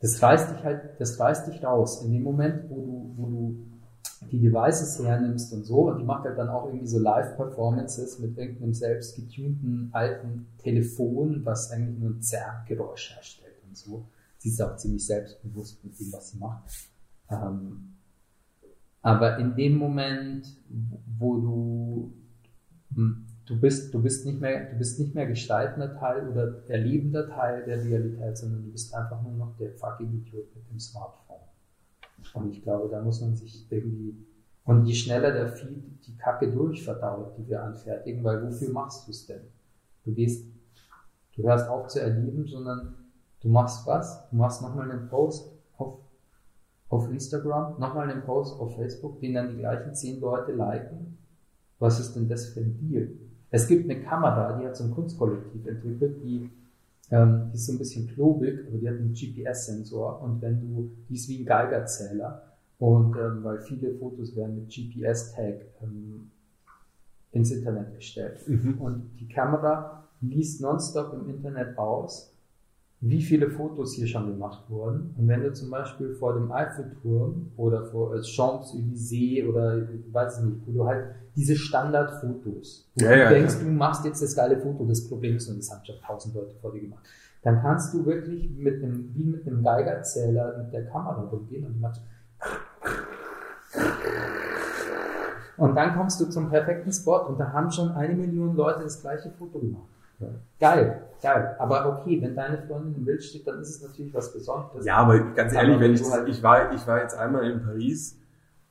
[0.00, 2.04] das reißt dich halt, das reißt dich raus.
[2.04, 3.56] In dem Moment, wo du, wo du
[4.30, 8.38] die Devices hernimmst und so, und die macht halt dann auch irgendwie so Live-Performances mit
[8.38, 14.06] irgendeinem selbst getunten alten Telefon, was eigentlich nur ein Zerrgeräusch herstellt und so.
[14.38, 16.62] Sie ist auch ziemlich selbstbewusst mit dem, was sie macht.
[17.28, 17.94] Ähm,
[19.02, 20.46] aber in dem Moment,
[21.18, 22.12] wo du
[22.94, 23.26] Hm.
[23.48, 27.64] Du bist, du bist nicht mehr, du bist nicht mehr gestaltender Teil oder erlebender Teil
[27.64, 31.40] der Realität, sondern du bist einfach nur noch der fucking Idiot mit dem Smartphone.
[32.34, 34.14] Und ich glaube, da muss man sich irgendwie,
[34.64, 39.12] und je schneller der Feed die Kacke durchverdaut, die wir anfertigen, weil wofür machst du
[39.12, 39.40] es denn?
[40.04, 40.44] Du gehst,
[41.34, 42.96] du hörst auf zu erleben, sondern
[43.40, 44.28] du machst was?
[44.28, 46.00] Du machst nochmal einen Post auf,
[46.90, 51.16] auf Instagram, nochmal einen Post auf Facebook, den dann die gleichen zehn Leute liken.
[51.78, 53.08] Was ist denn das für ein Deal?
[53.50, 56.50] Es gibt eine Kamera, die hat so ein Kunstkollektiv entwickelt, die,
[57.10, 60.90] ähm, die ist so ein bisschen klobig, aber die hat einen GPS-Sensor und wenn du,
[61.08, 62.42] die ist wie ein Geigerzähler
[62.78, 66.30] und ähm, weil viele Fotos werden mit GPS-Tag ähm,
[67.32, 68.46] ins Internet gestellt.
[68.46, 68.78] Mhm.
[68.80, 72.32] Und die Kamera liest nonstop im Internet aus,
[73.00, 75.14] wie viele Fotos hier schon gemacht wurden.
[75.16, 80.40] Und wenn du zum Beispiel vor dem Eiffelturm oder vor äh, Champs-Élysées oder ich weiß
[80.42, 83.64] nicht, wo du halt diese Standardfotos, wo Ja, du ja, denkst, ja.
[83.64, 86.54] du machst jetzt das geile Foto, das Problem ist, und das haben schon tausend Leute
[86.60, 87.04] vor dir gemacht,
[87.42, 91.80] dann kannst du wirklich mit einem, wie mit einem Geigerzähler mit der Kamera rumgehen und
[91.80, 92.02] machst
[95.56, 99.00] und dann kommst du zum perfekten Spot und da haben schon eine Million Leute das
[99.00, 99.88] gleiche Foto gemacht.
[100.58, 101.56] Geil, geil.
[101.58, 104.84] Aber okay, wenn deine Freundin im Bild steht, dann ist es natürlich was Besonderes.
[104.84, 107.62] Ja, aber ganz Aber ehrlich, wenn ich, halt- ich war, ich war jetzt einmal in
[107.62, 108.18] Paris,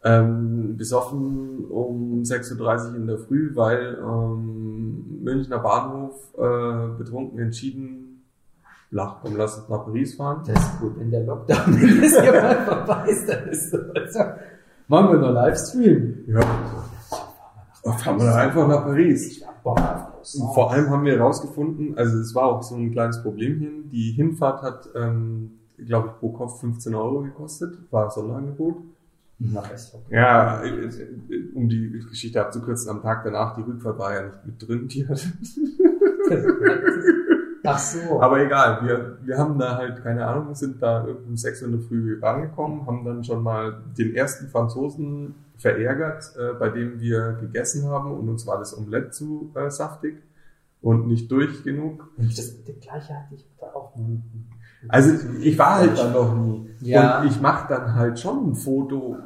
[0.04, 8.24] ähm, besoffen um 6.30 Uhr in der Früh, weil ähm, Münchner Bahnhof äh, betrunken entschieden,
[8.92, 10.44] lach, komm, lass uns nach Paris fahren.
[10.46, 11.58] Das ist gut, wenn der Lockdown
[12.02, 13.78] das hier mal vorbei ist, dann ist so.
[13.96, 14.20] Also,
[14.88, 16.24] machen wir noch Livestream.
[16.28, 16.40] Ja,
[17.84, 19.28] dann fahren wir doch einfach nach Paris.
[19.38, 20.07] Ich hab Bock auf das.
[20.54, 24.62] Vor allem haben wir herausgefunden, also es war auch so ein kleines Problemchen, die Hinfahrt
[24.62, 28.78] hat, ähm, glaube ich, pro Kopf 15 Euro gekostet, war Sonderangebot.
[29.40, 30.16] Na, ist okay.
[30.16, 30.90] Ja, äh,
[31.54, 35.08] um die Geschichte abzukürzen, am Tag danach, die Rückfahrt war ja nicht mit drin, die
[35.08, 35.22] hat.
[37.64, 38.22] Ach so.
[38.22, 41.74] Aber egal, wir, wir haben da halt, keine Ahnung, sind da um 6 Uhr in
[41.74, 47.34] der Früh angekommen, haben dann schon mal den ersten Franzosen verärgert, äh, bei dem wir
[47.34, 50.22] gegessen haben und uns war das Omelette zu äh, saftig
[50.82, 52.08] und nicht durch genug.
[52.18, 53.96] Das, das gleiche hatte ich da auch.
[53.96, 54.22] mal.
[54.90, 56.70] Also ich war halt da noch nie.
[56.82, 57.22] Ja.
[57.22, 59.18] Und ich mache dann halt schon ein Foto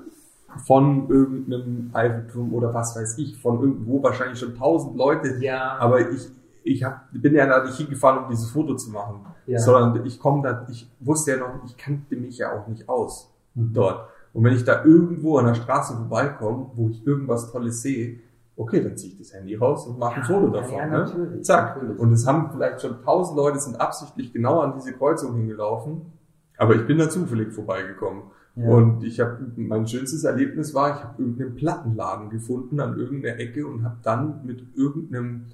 [0.65, 5.37] von irgendeinem Eiffelturm oder was weiß ich, von irgendwo wahrscheinlich schon tausend Leute.
[5.41, 6.29] Ja, Aber ich,
[6.63, 9.25] ich hab, bin ja da nicht hingefahren, um dieses Foto zu machen.
[9.45, 9.59] Ja.
[9.59, 13.27] Sondern ich komme da, ich wusste ja noch, ich kannte mich ja auch nicht aus
[13.53, 13.73] Mhm.
[13.73, 14.07] dort.
[14.33, 18.19] Und wenn ich da irgendwo an der Straße vorbeikomme, wo ich irgendwas Tolles sehe,
[18.55, 20.77] okay, dann ziehe ich das Handy raus und mache ein Foto davon.
[20.77, 21.41] ja, ne?
[21.41, 21.75] Zack.
[21.75, 21.99] natürlich.
[21.99, 26.13] Und es haben vielleicht schon tausend Leute sind absichtlich genau an diese Kreuzung hingelaufen.
[26.57, 28.23] Aber ich bin da zufällig vorbeigekommen.
[28.55, 28.69] Ja.
[28.69, 33.65] Und ich habe mein schönstes Erlebnis war, ich habe irgendeinen Plattenladen gefunden an irgendeiner Ecke
[33.65, 35.47] und habe dann mit irgendeinem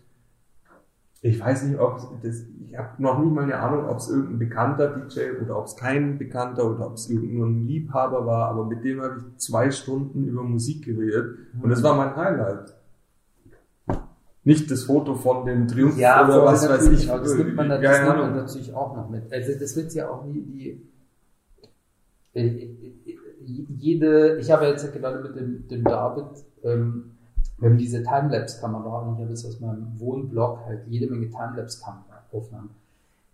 [1.21, 4.09] ich weiß nicht, ob es das, ich habe noch nicht mal eine Ahnung, ob es
[4.09, 8.65] irgendein bekannter DJ oder ob es kein bekannter oder ob es irgendein Liebhaber war, aber
[8.65, 12.75] mit dem habe ich zwei Stunden über Musik geredet und das war mein Highlight.
[14.43, 17.11] Nicht das Foto von dem Triumph Ja, oder was weiß ich.
[17.11, 19.31] aber das nimmt man, das nimmt man natürlich auch noch mit.
[19.31, 20.87] Also das wird ja auch nie die
[22.33, 23.17] äh, äh,
[23.79, 27.16] jede, ich habe jetzt gerade mit dem, dem David, ähm,
[27.57, 32.69] wir haben diese Timelapse-Kamera und ich habe jetzt aus meinem Wohnblog halt jede Menge Timelapse-Aufnahmen.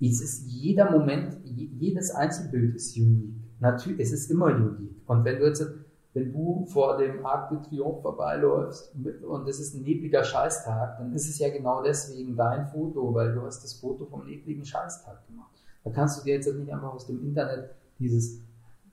[0.01, 3.35] Es ist jeder Moment, je- jedes Einzelbild ist unique.
[3.59, 4.95] Natürlich, es ist immer unique.
[5.07, 5.65] Und wenn du jetzt,
[6.13, 8.93] wenn du vor dem Arc de Triomphe vorbeiläufst
[9.27, 13.33] und es ist ein nebliger Scheißtag, dann ist es ja genau deswegen dein Foto, weil
[13.33, 15.51] du hast das Foto vom nebligen Scheißtag gemacht.
[15.83, 18.39] Da kannst du dir jetzt nicht einfach aus dem Internet dieses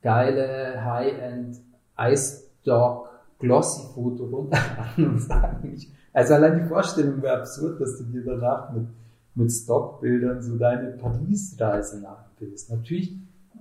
[0.03, 1.61] geile High-End
[1.99, 3.10] Ice Dog
[3.41, 8.23] Glossy Foto runterladen und sagen, ich, also allein die Vorstellung wäre absurd, dass du dir
[8.23, 8.87] danach mit,
[9.35, 12.71] mit Stockbildern so deine Paris-Reise nachbildest.
[12.71, 13.17] Natürlich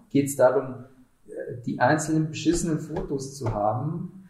[0.09, 0.83] geht es darum,
[1.27, 4.29] äh, die einzelnen beschissenen Fotos zu haben.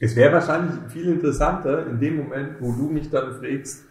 [0.00, 3.84] Es wäre wahrscheinlich viel interessanter in dem Moment, wo du mich dann fragst,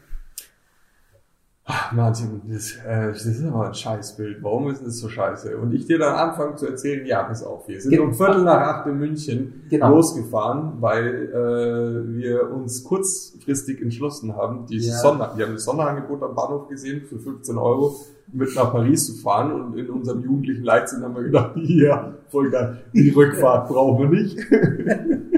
[1.72, 5.56] "Ach, Martin, das, äh, das ist aber ein Scheißbild, warum ist das so scheiße?
[5.56, 8.06] Und ich dir dann anfange zu erzählen, ja, pass auf, wir sind Genau.
[8.06, 9.90] um Viertel nach acht in München Genau.
[9.96, 14.98] losgefahren, weil äh, wir uns kurzfristig entschlossen haben, dieses Ja.
[14.98, 17.96] Sonder wir haben das Sonderangebot am Bahnhof gesehen für 15 Euro
[18.34, 22.50] mit nach Paris zu fahren und in unserem jugendlichen Leichtsinn haben wir gedacht, ja, voll
[22.50, 24.38] geil, die Rückfahrt brauchen wir nicht.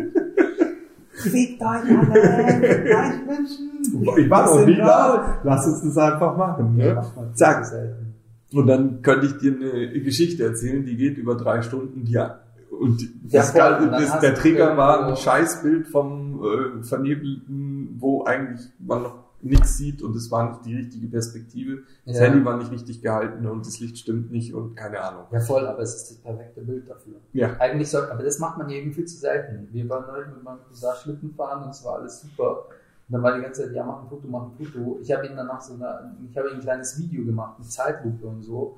[1.22, 3.70] Fickt euch alle, gleich Menschen.
[4.18, 5.40] Ich war noch sind nie da.
[5.44, 6.78] Lass uns das einfach machen.
[6.78, 7.02] Ja, Ne?
[7.16, 7.66] man Zack.
[7.66, 8.14] selten.
[8.54, 12.40] Und dann könnte ich dir eine Geschichte erzählen, die geht über drei Stunden, die ja
[12.82, 13.02] und
[13.32, 13.86] das, Ja, voll.
[13.86, 19.04] Und dann das, hast der Trigger war ein Scheißbild vom äh, Vernebelten, wo eigentlich man
[19.04, 21.80] noch nichts sieht und es war nicht die richtige Perspektive.
[22.06, 22.26] Das Ja.
[22.26, 25.26] Handy war nicht richtig gehalten und das Licht stimmt nicht und keine Ahnung.
[25.32, 27.16] Ja, voll, aber es ist das perfekte Bild dafür.
[27.34, 27.56] Ja.
[27.60, 29.68] Eigentlich soll, aber das macht man ja eben viel zu selten.
[29.72, 32.66] Wir waren neulich mit meinem Cousin Schlitten fahren und es war alles super.
[33.08, 35.00] Und dann war die ganze Zeit, ja, mach ein Foto, mach ein Foto.
[35.02, 38.26] Ich habe ihm danach so eine, ich habe ihm ein kleines Video gemacht, mit Zeitlupe
[38.26, 38.78] und so.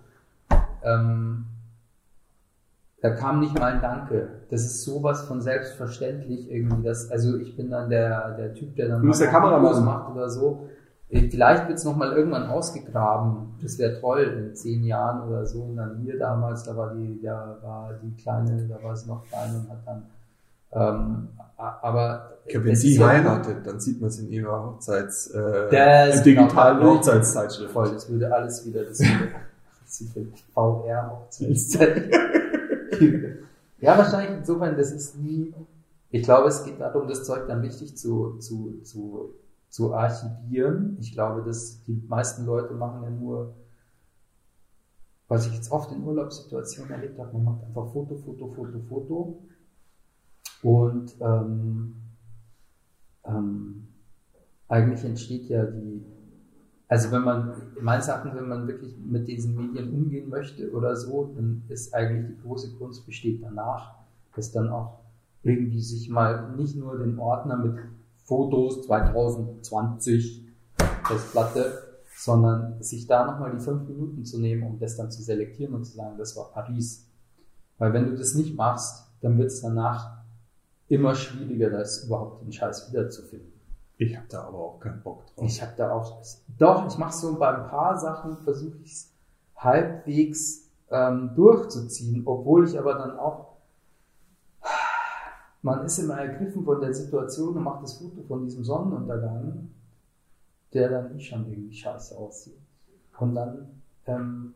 [0.83, 1.45] Ähm,
[3.03, 4.29] da kam nicht mal ein Danke.
[4.49, 6.83] Das ist sowas von selbstverständlich irgendwie.
[6.83, 9.83] Das, also ich bin dann der, der Typ, der dann Du bist der Kameramann.
[9.83, 10.69] macht oder so.
[11.09, 13.55] Vielleicht wird es nochmal irgendwann ausgegraben.
[13.61, 15.63] Das wäre toll in zehn Jahren oder so.
[15.63, 19.27] Und dann hier damals, da war die, da war die Kleine, da war es noch
[19.27, 20.03] klein und hat dann
[20.71, 21.27] ähm,
[21.57, 26.19] aber Ja, wenn es sie heiratet, dann sieht man es in ihrer Hochzeits, äh, Das
[26.19, 27.71] im digitalen genau, Hochzeitszeitschrift.
[27.71, 29.33] Voll, das würde alles wieder, das würde,
[29.85, 32.09] das wird VR Hochzeitszeit.
[33.79, 35.53] ja, wahrscheinlich insofern, das ist nie,
[36.09, 39.33] ich glaube, es geht darum, das Zeug dann richtig zu, zu, zu,
[39.69, 40.97] zu archivieren.
[40.99, 43.55] Ich glaube, dass die meisten Leute machen ja nur,
[45.27, 49.39] was ich jetzt oft in Urlaubssituationen erlebt habe, man macht einfach Foto, Foto, Foto, Foto.
[50.61, 51.95] Und ähm,
[53.25, 53.87] ähm,
[54.67, 56.05] eigentlich entsteht ja die,
[56.93, 61.33] also wenn man, meines Erachtens, wenn man wirklich mit diesen Medien umgehen möchte oder so,
[61.35, 63.95] dann ist eigentlich die große Kunst besteht danach,
[64.35, 64.99] dass dann auch
[65.41, 67.79] irgendwie sich mal nicht nur den Ordner mit
[68.25, 70.45] Fotos 2020
[71.05, 71.81] Festplatte,
[72.15, 75.85] sondern sich da nochmal die fünf Minuten zu nehmen, um das dann zu selektieren und
[75.85, 77.09] zu sagen, das war Paris.
[77.79, 80.21] Weil wenn du das nicht machst, dann wird es danach
[80.89, 83.52] immer schwieriger, das überhaupt den Scheiß wiederzufinden.
[84.03, 85.45] Ich habe da aber auch keinen Bock drauf.
[85.45, 86.21] Ich habe da auch,
[86.57, 89.13] doch, ich mache so bei ein paar Sachen, versuche ich es
[89.55, 93.53] halbwegs ähm, durchzuziehen, obwohl ich aber dann auch,
[95.61, 99.69] man ist immer ergriffen von der Situation und macht das Foto von diesem Sonnenuntergang,
[100.73, 102.57] der dann eh schon irgendwie scheiße aussieht.
[103.19, 104.53] Und dann ähm,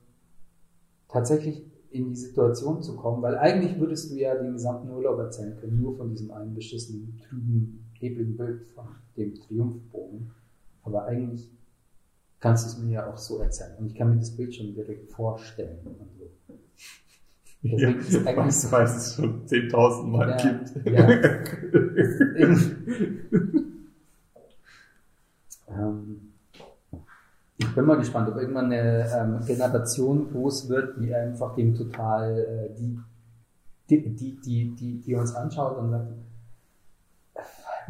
[1.07, 5.57] tatsächlich in die Situation zu kommen, weil eigentlich würdest du ja den gesamten Urlaub erzählen
[5.57, 10.31] können, nur von diesem einen beschissenen, trüben, ebligen Bild von dem Triumphbogen.
[10.83, 11.49] Aber eigentlich
[12.39, 13.75] kannst du es mir ja auch so erzählen.
[13.77, 15.79] Und ich kann mir das Bild schon direkt vorstellen.
[15.85, 16.29] Und so.
[17.63, 18.71] Deswegen ist es eigentlich so.
[18.71, 20.85] weil es schon 10.000 Mal Ja, gibt.
[20.85, 21.09] ja.
[25.69, 26.33] ähm,
[27.57, 32.39] ich bin mal gespannt, ob irgendwann eine ähm, Generation groß wird, die einfach dem total,
[32.39, 32.97] äh, die,
[33.89, 36.13] die, die, die, die, die uns anschaut und sagt,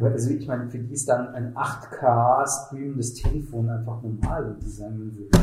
[0.06, 4.68] also ich meine, für die ist dann ein 8K streamendes Telefon einfach normal und die
[4.70, 5.40] sagen ja,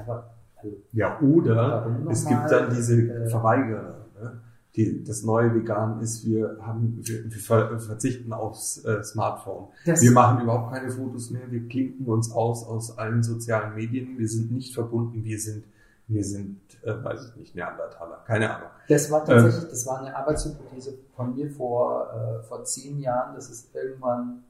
[0.00, 4.06] aber also, Ja, oder es gibt dann diese äh, Verweigerer.
[4.20, 4.32] Ne?
[4.76, 9.68] Die, das neue Vegan ist, wir haben, wir, wir ver- verzichten aufs äh, Smartphone.
[9.84, 11.42] das, Wir machen überhaupt keine Fotos mehr.
[11.50, 14.18] Wir klinken uns aus aus allen sozialen Medien.
[14.18, 15.24] Wir sind nicht verbunden.
[15.24, 15.64] Wir sind,
[16.08, 18.24] wir sind, äh, weiß ich nicht, Neandertaler.
[18.26, 18.70] Keine Ahnung.
[18.88, 23.34] Das war tatsächlich, das war eine Arbeitshypothese von mir vor, äh, vor zehn Jahren.
[23.34, 24.44] Das ist irgendwann,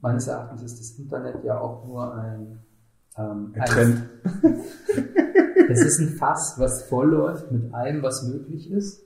[0.00, 2.58] meines Erachtens ist das Internet ja auch nur ein,
[3.16, 4.10] ähm, Ein Trend.
[5.66, 9.02] Es ist ein Fass, was vollläuft mit allem, was möglich ist.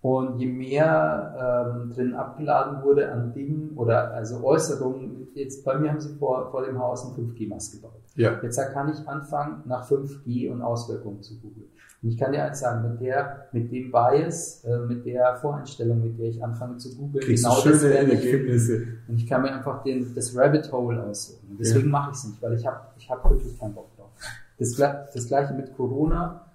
[0.00, 5.90] Und je mehr ähm, drin abgeladen wurde an Dingen oder also Äußerungen, jetzt bei mir
[5.90, 8.00] haben sie vor, vor dem Haus einen 5G-Mast gebaut.
[8.14, 8.40] Ja.
[8.40, 11.68] Jetzt kann ich anfangen, nach 5G und Auswirkungen zu googeln.
[12.00, 16.00] Und ich kann dir eins sagen, mit der, mit dem Bias, äh, mit der Voreinstellung,
[16.00, 18.24] mit der ich anfange zu googeln, genau du das werde ich.
[18.24, 18.86] Ergebnisse.
[19.08, 21.56] Und ich kann mir einfach den, das Rabbit Hole aussuchen.
[21.58, 24.10] Deswegen mache ich es nicht, weil ich habe ich hab wirklich keinen Bock drauf.
[24.58, 24.76] Das,
[25.12, 26.47] das gleiche mit Corona,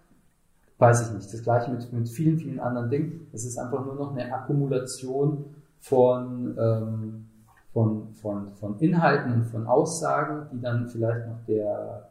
[0.84, 1.34] weiß ich nicht.
[1.34, 3.28] Das gleiche mit, mit vielen, vielen anderen Dingen.
[3.32, 5.46] Es ist einfach nur noch eine Akkumulation
[5.80, 7.26] von, ähm,
[7.72, 12.10] von, von, von Inhalten und von Aussagen, die dann vielleicht noch der,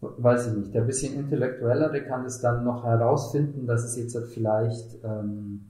[0.00, 4.28] weiß ich nicht, der bisschen intellektuellere kann es dann noch herausfinden, dass es jetzt halt
[4.28, 5.66] vielleicht ähm,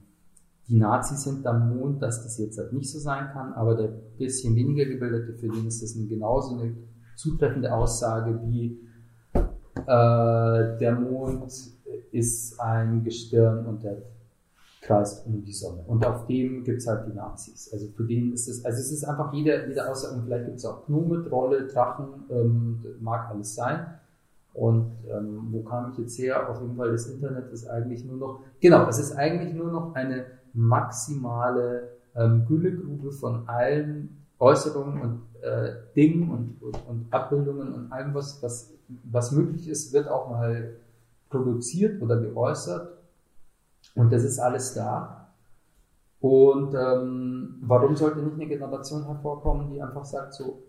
[0.67, 3.87] die Nazis sind am Mond, dass das jetzt halt nicht so sein kann, aber der
[3.87, 6.75] bisschen weniger gebildete, für den ist das eine, genauso eine
[7.15, 8.79] zutreffende Aussage wie
[9.33, 11.51] äh, der Mond
[12.11, 13.97] ist ein Gestirn und der
[14.81, 15.83] kreist um die Sonne.
[15.87, 17.69] Und auf dem gibt's halt die Nazis.
[17.73, 20.65] Also für den ist es, also es ist einfach jede, jede Aussage, und vielleicht gibt's
[20.65, 23.85] auch Gnome, Trolle, Drachen, ähm, mag alles sein.
[24.53, 26.49] Und ähm, wo kam ich jetzt her?
[26.49, 29.93] Auf jeden Fall, das Internet ist eigentlich nur noch, genau, es ist eigentlich nur noch
[29.95, 37.91] eine maximale ähm, Güllegrube von allen Äußerungen und äh, Dingen und, und, und Abbildungen und
[37.91, 38.73] allem, was, was,
[39.03, 40.73] was möglich ist, wird auch mal
[41.29, 42.97] produziert oder geäußert.
[43.95, 45.19] Und das ist alles da.
[46.19, 50.63] Und ähm, warum sollte nicht eine Generation hervorkommen, die einfach sagt so,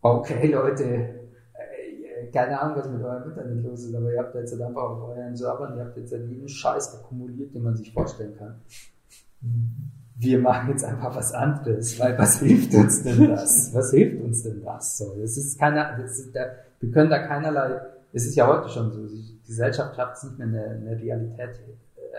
[0.00, 4.58] okay Leute, äh, keine Ahnung, was mit eurem Internet los ist, aber ihr habt jetzt
[4.58, 8.62] einfach auf euren Servern, ihr habt jetzt jeden Scheiß akkumuliert, den man sich vorstellen kann.
[10.16, 13.74] Wir machen jetzt einfach was anderes, weil was hilft uns denn das?
[13.74, 14.96] Was hilft uns denn das?
[14.98, 16.46] So, das ist keine, das ist, da,
[16.78, 17.78] wir können da keinerlei,
[18.12, 19.06] es ist ja heute schon so,
[19.50, 21.60] Gesellschaft schafft es nicht mehr eine, eine Realität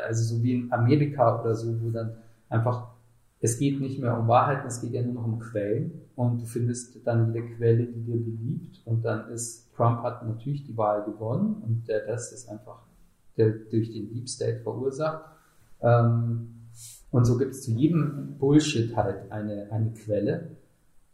[0.06, 2.18] also so wie in Amerika oder so, wo dann
[2.50, 2.88] einfach,
[3.40, 6.46] es geht nicht mehr um Wahrheiten, es geht ja nur noch um Quellen und du
[6.46, 11.04] findest dann jede Quelle, die dir beliebt und dann ist, Trump hat natürlich die Wahl
[11.04, 12.84] gewonnen und der Rest ist einfach
[13.38, 15.24] der, durch den Deep State verursacht.
[15.82, 16.68] Ähm,
[17.10, 20.56] und so gibt es zu jedem Bullshit halt eine, eine Quelle.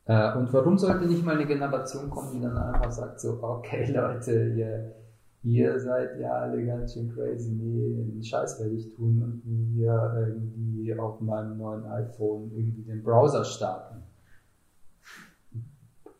[0.05, 3.91] Äh, und warum sollte nicht mal eine Generation kommen, die dann einfach sagt so, okay
[3.91, 4.95] Leute, ihr,
[5.43, 10.25] ihr seid ja alle ganz schön crazy, nee, den Scheiß werde ich tun und mir
[10.27, 14.03] irgendwie auf meinem neuen iPhone irgendwie den Browser starten.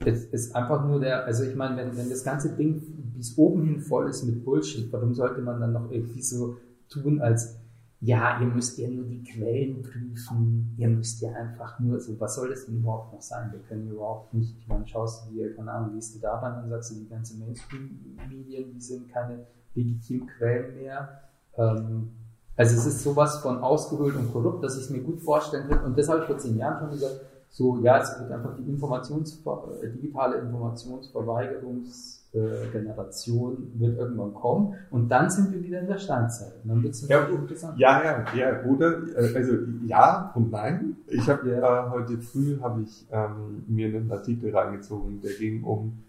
[0.05, 2.81] Es ist einfach nur der, also ich meine, wenn, wenn das ganze Ding
[3.15, 6.57] bis oben hin voll ist mit Bullshit, warum sollte man dann noch irgendwie so
[6.87, 7.56] tun, als
[7.99, 12.35] ja, ihr müsst ja nur die Quellen prüfen, ihr müsst ja einfach nur, so, was
[12.35, 13.51] soll das denn überhaupt noch sein?
[13.51, 16.63] Wir können überhaupt nicht, ich meine, schaust du dir, keine Ahnung, liest du da rein
[16.63, 21.21] und sagst du, die ganzen Mainstream-Medien, die sind keine legitimen Quellen mehr.
[21.57, 22.11] Ähm,
[22.55, 25.83] also es ist sowas von ausgehöhlt und korrupt, dass ich es mir gut vorstellen kann.
[25.85, 28.69] Und das habe ich vor zehn Jahren schon gesagt, so, ja, es wird einfach die
[28.69, 29.41] Informations
[29.81, 36.53] äh, digitale Informationsverweigerungsgeneration äh, wird irgendwann kommen und dann sind wir wieder in der Steinzeit.
[36.63, 37.79] Und dann wird's ja, interessant.
[37.79, 39.01] Ja, ja, ja, oder?
[39.15, 39.53] Äh, also
[39.85, 40.97] ja und nein.
[41.07, 41.87] Ich habe ja.
[41.87, 46.03] äh, heute früh habe ich ähm, mir einen Artikel reingezogen, der ging um,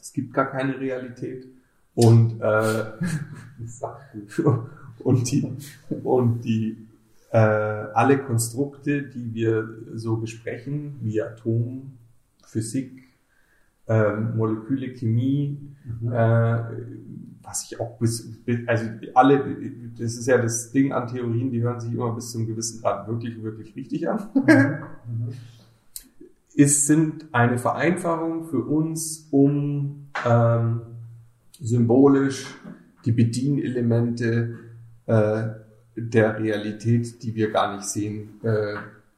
[0.00, 1.46] es gibt gar keine Realität
[1.94, 2.84] und äh,
[5.04, 5.56] und die
[6.02, 6.88] und die
[7.30, 11.98] äh, alle Konstrukte, die wir so besprechen, wie Atom,
[13.86, 16.12] Physik, äh, Moleküle, Chemie, mhm.
[16.12, 16.58] äh,
[17.42, 19.56] was ich auch bis, also alle,
[19.98, 23.06] das ist ja das Ding an Theorien, die hören sich immer bis zum gewissen Grad
[23.06, 24.28] wirklich, wirklich richtig an.
[24.34, 25.32] Mhm.
[26.56, 30.82] Es sind eine Vereinfachung für uns, um ähm,
[31.60, 32.46] symbolisch
[33.04, 34.58] die Bedienelemente
[35.06, 35.48] äh,
[35.96, 38.76] der Realität, die wir gar nicht sehen, äh,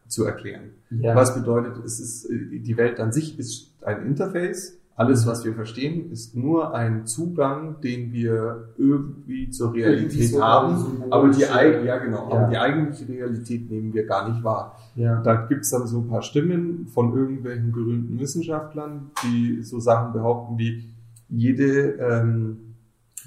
[0.09, 0.71] zu erklären.
[0.91, 1.15] Ja.
[1.15, 4.79] Was bedeutet, es ist, die Welt an sich ist ein Interface.
[4.95, 11.03] Alles, was wir verstehen, ist nur ein Zugang, den wir irgendwie zur Realität so haben.
[11.11, 12.37] Aber die, ja, genau, ja.
[12.37, 14.79] aber die eigentliche Realität nehmen wir gar nicht wahr.
[14.95, 15.21] Ja.
[15.21, 20.57] Da gibt's dann so ein paar Stimmen von irgendwelchen berühmten Wissenschaftlern, die so Sachen behaupten
[20.57, 20.89] wie
[21.29, 22.75] jede, ähm,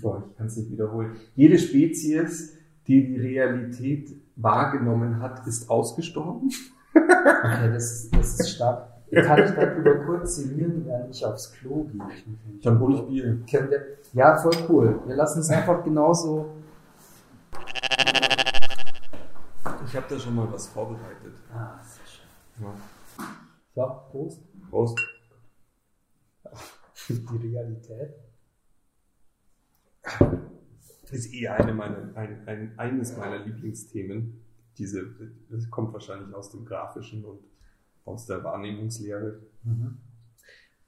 [0.01, 2.57] boah, ich kann es nicht wiederholen, jede Spezies
[2.89, 6.49] die die Realität wahrgenommen hat, ist ausgestorben.
[6.93, 8.87] Okay, das, das ist stark.
[9.11, 11.99] Kann ich darüber kurz sinnieren, während ich aufs Klo gehe?
[12.61, 13.39] Dann hole ich Bier.
[14.13, 14.99] Ja, voll cool.
[15.05, 16.51] Wir lassen es einfach genauso.
[19.85, 21.33] Ich habe da schon mal was vorbereitet.
[21.51, 22.65] Ah, sehr schön.
[22.65, 22.73] Ja.
[23.73, 24.41] So, Prost.
[24.69, 24.99] Prost.
[27.09, 28.13] Die Realität
[31.11, 34.45] ist eh eine meiner, ein, ein, eines meiner Lieblingsthemen.
[34.77, 35.07] Diese,
[35.49, 37.39] das kommt wahrscheinlich aus dem Grafischen und
[38.09, 39.39] aus der Wahrnehmungslehre.
[39.63, 39.97] Mhm.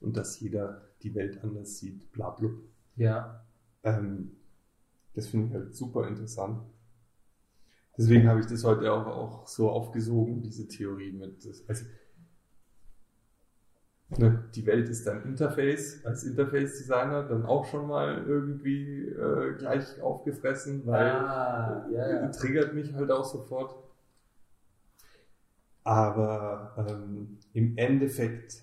[0.00, 2.58] Und dass jeder die Welt anders sieht, bla blub.
[2.96, 3.44] Ja.
[3.82, 4.32] Ähm,
[5.14, 6.62] das finde ich halt super interessant.
[7.96, 11.46] Deswegen habe ich das heute auch, auch so aufgesogen, diese Theorie mit.
[11.68, 11.84] Also
[14.18, 20.02] Ne, die Welt ist dein Interface, als Interface-Designer dann auch schon mal irgendwie äh, gleich
[20.02, 22.28] aufgefressen, weil ah, ja, ja.
[22.28, 23.74] triggert mich halt auch sofort.
[25.84, 28.62] Aber ähm, im Endeffekt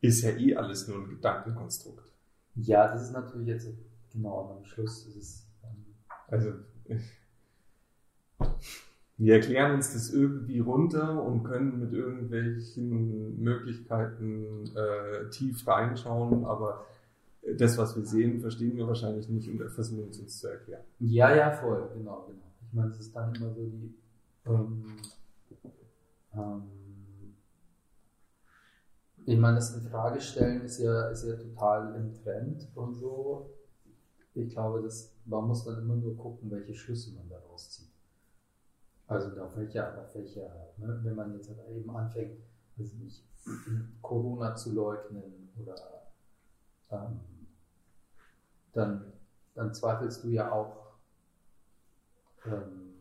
[0.00, 2.12] ist ja eh alles nur ein Gedankenkonstrukt.
[2.56, 3.68] Ja, das ist natürlich jetzt
[4.12, 5.06] genau am Schluss.
[5.06, 5.94] Ist, ähm,
[6.28, 6.52] also
[9.16, 16.84] wir erklären uns das irgendwie runter und können mit irgendwelchen Möglichkeiten äh, tief reinschauen, aber
[17.56, 20.82] das, was wir sehen, verstehen wir wahrscheinlich nicht und versuchen es uns zu erklären.
[21.00, 22.52] Ja, ja, voll, genau, genau.
[22.66, 23.94] Ich meine, es ist dann immer so die,
[24.46, 24.84] ähm,
[26.34, 26.62] ähm,
[29.24, 33.50] ich meine, das in Frage stellen ist ja, ist ja total im Trend und so.
[34.34, 37.92] Ich glaube, das, man muss dann immer nur gucken, welche Schlüsse man daraus zieht.
[39.06, 42.40] Also auf welcher, auf welcher, ne, wenn man jetzt halt eben anfängt,
[42.78, 43.24] also nicht
[44.02, 45.76] Corona zu leugnen oder
[46.90, 47.20] ähm,
[48.72, 49.12] dann,
[49.54, 50.94] dann zweifelst du ja auch
[52.46, 52.91] ähm,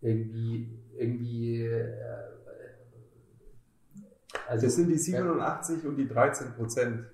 [0.00, 1.94] irgendwie, irgendwie, äh,
[4.48, 7.04] also, das sind die 87 und die 13 Prozent,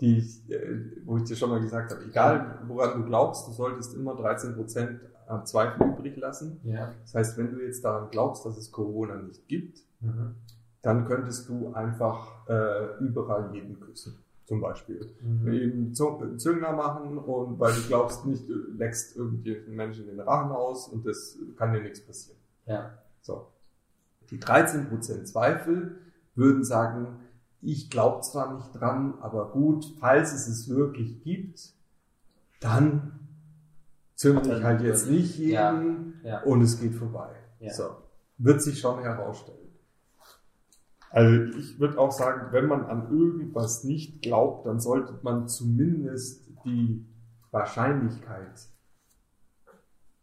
[0.00, 2.04] die ich, äh, wo ich dir schon mal gesagt habe.
[2.04, 6.60] Egal, woran du glaubst, du solltest immer 13 Prozent am Zweifel übrig lassen.
[6.64, 6.94] Ja.
[7.02, 10.36] Das heißt, wenn du jetzt daran glaubst, dass es Corona nicht gibt, Mhm.
[10.80, 14.16] dann könntest du einfach äh, überall jeden küssen.
[14.48, 15.14] Zum Beispiel.
[15.20, 15.52] Mhm.
[15.52, 20.88] Eben Züngler machen und weil du glaubst nicht, du leckst irgendjemanden Menschen den Rachen aus
[20.88, 22.38] und das kann dir nichts passieren.
[22.64, 22.96] Ja.
[23.20, 23.48] So.
[24.30, 25.96] Die 13% Zweifel
[26.34, 27.18] würden sagen,
[27.60, 31.74] ich glaube zwar nicht dran, aber gut, falls es es wirklich gibt,
[32.60, 33.18] dann
[34.14, 36.42] zünde ich halt jetzt nicht jeden Ja.
[36.44, 37.34] und es geht vorbei.
[37.60, 37.74] Ja.
[37.74, 37.90] So.
[38.38, 39.67] Wird sich schon herausstellen.
[41.10, 46.46] Also ich würde auch sagen, wenn man an irgendwas nicht glaubt, dann sollte man zumindest
[46.64, 47.06] die
[47.50, 48.68] Wahrscheinlichkeit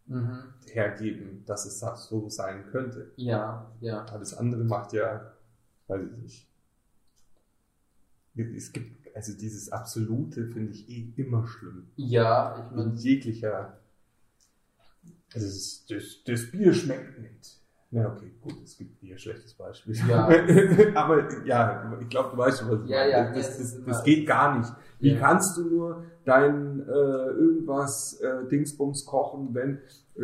[0.08, 0.54] Mhm.
[0.72, 3.12] hergeben, dass es so sein könnte.
[3.16, 4.06] Ja, ja.
[4.06, 5.34] Alles andere macht ja,
[5.88, 6.48] weiß ich nicht.
[8.56, 11.88] Es gibt, also dieses Absolute finde ich eh immer schlimm.
[11.96, 13.80] Ja, ich In meine, jeglicher,
[15.34, 17.65] also das, das, das Bier schmeckt nicht.
[17.98, 19.96] Na okay, gut, es gibt Bier, schlechtes Beispiel.
[20.08, 20.28] Ja.
[20.96, 23.12] Aber ja, ich glaube, du weißt schon, was ich Ja, meine.
[23.12, 24.70] ja, das, das das, geht gar nicht.
[25.00, 25.20] Wie Ja.
[25.20, 29.78] kannst du nur dein äh, irgendwas äh, Dingsbums kochen, wenn
[30.18, 30.22] äh,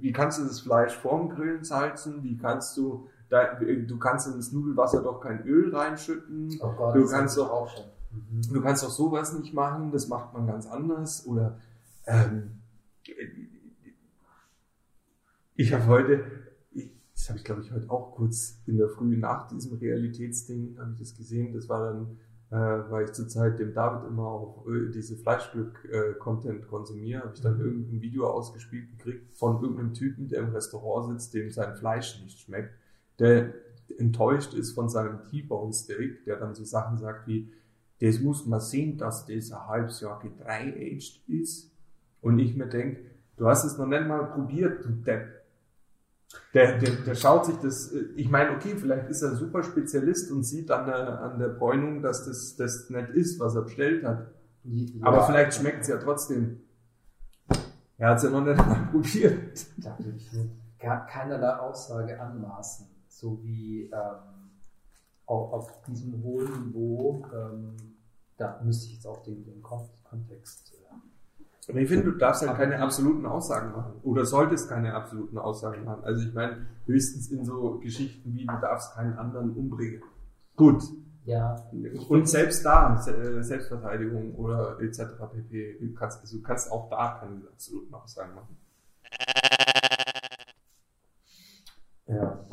[0.00, 2.22] wie kannst du das Fleisch vorm Grillen salzen?
[2.22, 6.58] Wie kannst du dein, du kannst in das Nudelwasser doch kein Öl reinschütten?
[6.60, 7.84] oh Gott, Du das kannst doch- auch schon.
[8.12, 8.52] Mhm.
[8.52, 11.26] Du kannst doch sowas nicht machen, das macht man ganz anders.
[11.26, 11.58] Oder
[12.06, 12.60] ähm,
[15.54, 16.24] ich habe heute,
[17.26, 20.92] das habe ich glaube ich heute auch kurz in der Früh nach diesem Realitätsding habe
[20.92, 21.52] ich das gesehen.
[21.52, 22.18] Das war dann,
[22.50, 27.58] äh, weil ich zurzeit dem David immer auch äh, diese Fleischglück-Content konsumiere, habe ich dann
[27.58, 27.64] Mhm.
[27.64, 32.38] irgendein Video ausgespielt gekriegt von irgendeinem Typen, der im Restaurant sitzt, dem sein Fleisch nicht
[32.38, 32.74] schmeckt,
[33.18, 33.54] der
[33.98, 37.52] enttäuscht ist von seinem T-Bone Steak, der dann so Sachen sagt wie,
[38.00, 41.72] das muss man sehen, dass das ein halbes Jahr gedreiaged ist.
[42.20, 42.98] Und ich mir denk,
[43.36, 45.45] du hast es noch nicht mal probiert, du Depp.
[46.54, 49.62] Der, der, der schaut sich das, äh, ich meine, okay, vielleicht ist er ein super
[49.62, 53.62] Spezialist und sieht an der, an der Bräunung, dass das, das nicht ist, was er
[53.62, 54.28] bestellt hat.
[54.64, 56.62] Ja, Aber vielleicht schmeckt es ja trotzdem.
[57.98, 59.66] Er hat es ja noch nicht mal probiert.
[59.78, 60.30] Da will ich
[60.78, 64.50] keinerlei Aussage anmaßen, so wie ähm,
[65.26, 67.76] auch auf diesem hohen Niveau, ähm,
[68.36, 70.75] da müsste ich jetzt auch den, den Kon Kontext.
[71.68, 73.94] Aber ich finde, du darfst halt keine absoluten Aussagen machen.
[74.02, 76.04] Oder solltest keine absoluten Aussagen machen.
[76.04, 80.02] Also ich meine, höchstens in so Geschichten wie, du darfst keinen anderen umbringen.
[80.54, 80.82] Gut.
[81.24, 81.56] ja,
[82.08, 85.00] Und selbst da, äh, Selbstverteidigung oder etc.
[85.32, 85.78] pp.
[85.80, 88.56] Du kannst, also du kannst auch da keine absoluten Aussagen machen.
[92.06, 92.46] ja,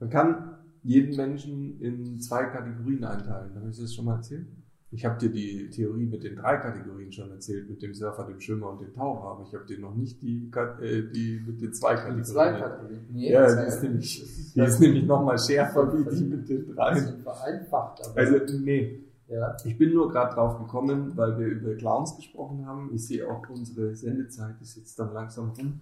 [0.00, 3.54] Man kann jeden Menschen in zwei Kategorien einteilen.
[3.54, 4.48] Habe ich das schon mal erzählt?
[4.96, 8.40] Ich habe dir die Theorie mit den drei Kategorien schon erzählt, mit dem Surfer, dem
[8.40, 11.72] Schwimmer und dem Taucher, aber ich habe dir noch nicht die, äh, die mit den
[11.72, 12.24] zwei die Kategorien.
[12.24, 13.00] zwei Kategorien.
[13.12, 16.74] Nee, Ja, die ist nämlich, die ist nämlich nochmal schärfer wie die mit den das
[16.76, 16.92] drei.
[16.98, 19.00] ist vereinfacht, aber Also, nee.
[19.28, 22.90] ja, Ich bin nur gerade drauf gekommen, weil wir über Clowns gesprochen haben.
[22.94, 25.80] Ich sehe auch, unsere Sendezeit ist jetzt dann langsam rum.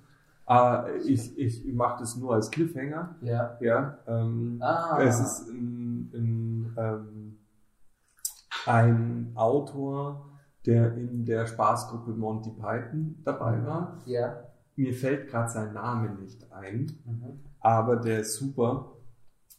[0.48, 3.14] Äh, ich ich mache das nur als Cliffhanger.
[3.22, 3.56] ja.
[3.60, 7.33] Ja, ähm, Ah, es ist ein, ein, ähm,
[8.66, 10.26] ein Autor,
[10.66, 13.98] der in der Spaßgruppe Monty Python dabei war.
[14.06, 14.36] ja.
[14.76, 17.38] Mir fällt gerade sein Name nicht ein, Mhm.
[17.60, 18.90] aber der ist super.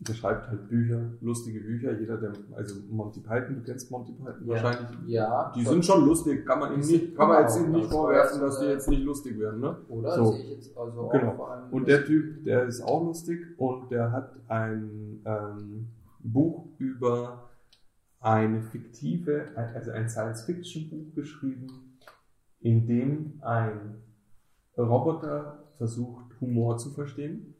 [0.01, 1.97] Der schreibt halt Bücher, lustige Bücher.
[1.97, 4.61] Jeder, der, also Monty Python, du kennst Monty Python Ja.
[4.61, 4.89] wahrscheinlich.
[5.07, 7.89] Ja, Die sind schon lustig, kann man ihm nicht, kann man jetzt genau, ihm nicht
[7.89, 9.77] vorwerfen, dass die jetzt nicht lustig werden, ne?
[9.87, 10.15] Oder?
[10.17, 10.31] So.
[10.33, 11.47] Sehe ich jetzt also Genau.
[11.71, 15.87] Und der Typ, der ist auch lustig und der hat ein ähm,
[16.19, 17.51] Buch über
[18.25, 21.99] eine fiktive, also ein Science-Fiction-Buch geschrieben,
[22.59, 24.01] in dem ein
[24.75, 27.53] Roboter versucht, Humor zu verstehen.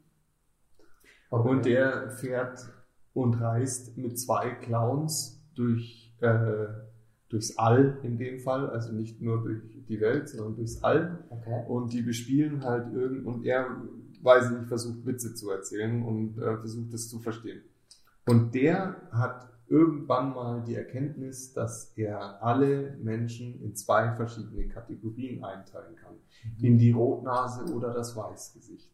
[1.30, 1.48] Okay.
[1.48, 2.66] Und der fährt
[3.14, 6.66] und reist mit zwei Clowns durch, äh,
[7.28, 11.24] durchs All in dem Fall, also nicht nur durch die Welt, sondern durchs All.
[11.30, 11.64] Okay.
[11.68, 13.68] Und die bespielen halt irgend und er,
[14.20, 17.62] weiß ich nicht, versucht Witze zu erzählen und äh, versucht es zu verstehen.
[18.26, 25.42] Und der hat irgendwann mal die Erkenntnis, dass er alle Menschen in zwei verschiedene Kategorien
[25.44, 26.14] einteilen kann.
[26.60, 28.92] In die Rotnase oder das Weißgesicht.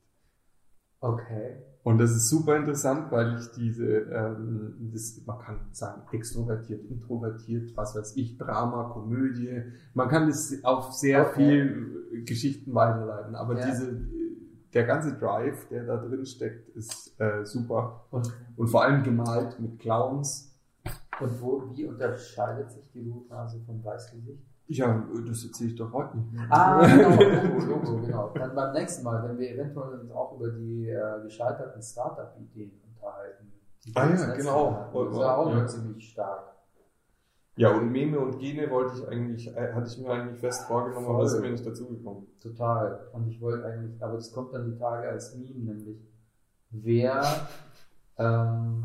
[1.01, 1.57] Okay.
[1.83, 7.77] Und das ist super interessant, weil ich diese, ähm, das, man kann sagen, extrovertiert, introvertiert,
[7.77, 9.62] was weiß ich, Drama, Komödie.
[9.95, 11.35] Man kann das auf sehr Okay.
[11.35, 13.35] viel Geschichten weiterleiten.
[13.35, 13.66] Aber Ja.
[13.66, 14.01] diese,
[14.73, 18.07] der ganze Drive, der da drin steckt, ist äh, super.
[18.12, 20.51] Und, Und vor allem gemalt mit Clowns.
[21.23, 24.43] Und wo, wie unterscheidet sich die Blutrase vom Weißgesicht?
[24.68, 26.47] Ja, das erzähle ich doch heute nicht mehr.
[26.51, 28.31] Ah, genau, Logo, Logo, genau.
[28.35, 33.53] Dann beim nächsten Mal, wenn wir eventuell uns auch über die äh, gescheiterten Startup-Ideen unterhalten.
[33.95, 34.73] Ah ja, genau.
[34.77, 34.95] Hatten.
[35.11, 35.61] Das ja auch Ja.
[35.61, 36.45] noch ziemlich stark.
[37.57, 41.05] Ja, und Meme und Gene wollte ich eigentlich, äh, hatte ich mir eigentlich fest vorgenommen,
[41.07, 41.25] aber Voll.
[41.25, 42.27] das ist mir nicht dazugekommen.
[42.41, 43.09] Total.
[43.12, 45.99] Und ich wollte eigentlich, aber das kommt dann die Tage als Meme, nämlich
[46.70, 47.23] wer,
[48.16, 48.85] ähm,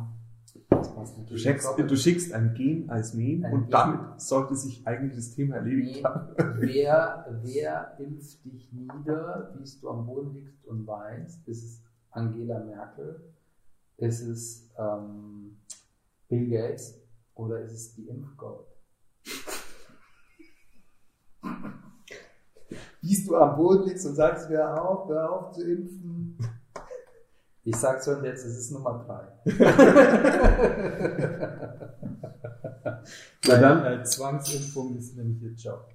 [1.30, 3.71] Du schickst, du schickst ein Gen als Meme und Gen.
[3.71, 6.30] damit sollte sich eigentlich das Thema erledigt Nee, haben.
[6.59, 11.47] wer, wer impft dich nieder, wie du am Boden liegst und weinst?
[11.47, 13.21] Ist es Angela Merkel?
[13.97, 15.57] Ist es ähm,
[16.30, 16.99] Bill Gates?
[17.36, 18.65] Oder ist es die Impfgold?
[23.01, 26.38] Wie du am Boden liegst und sagst, hör auf, hör auf zu impfen.
[27.68, 29.28] Ich sag's schon jetzt, es ist Nummer drei.
[33.47, 33.84] Na dann.
[33.84, 35.86] Weil Zwangsimpfung ist nämlich ihr Job.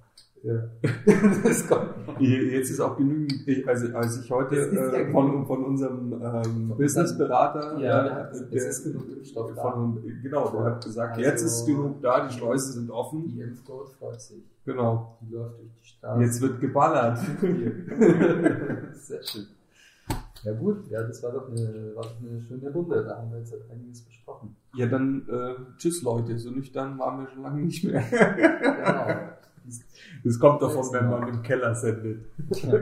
[0.43, 0.61] Ja.
[1.43, 1.89] das kommt.
[2.19, 7.79] Jetzt ist auch genügend, ich- also als ich heute äh, von, von unserem ähm, Businessberater,
[7.79, 9.61] Ja, äh, es der, ist genug Impfstoff da.
[9.71, 13.29] von, genau, der hat gesagt, Also- jetzt ist genug da, die Schleusen sind offen.
[13.29, 14.43] Die Impfcode freut sich.
[14.65, 15.17] Genau.
[15.21, 16.21] Die läuft durch die Straße.
[16.21, 17.17] Jetzt wird geballert.
[18.93, 19.47] Sehr schön.
[20.43, 23.03] Ja gut, ja, das war doch eine, war doch eine schöne Runde.
[23.03, 24.55] Da haben wir jetzt halt einiges besprochen.
[24.75, 28.03] Ja, dann äh, tschüss Leute, so nüchtern waren wir schon lange nicht mehr.
[28.09, 29.29] Genau.
[30.25, 32.25] Das kommt davon, wenn man im Keller sendet.
[32.63, 32.73] Ja.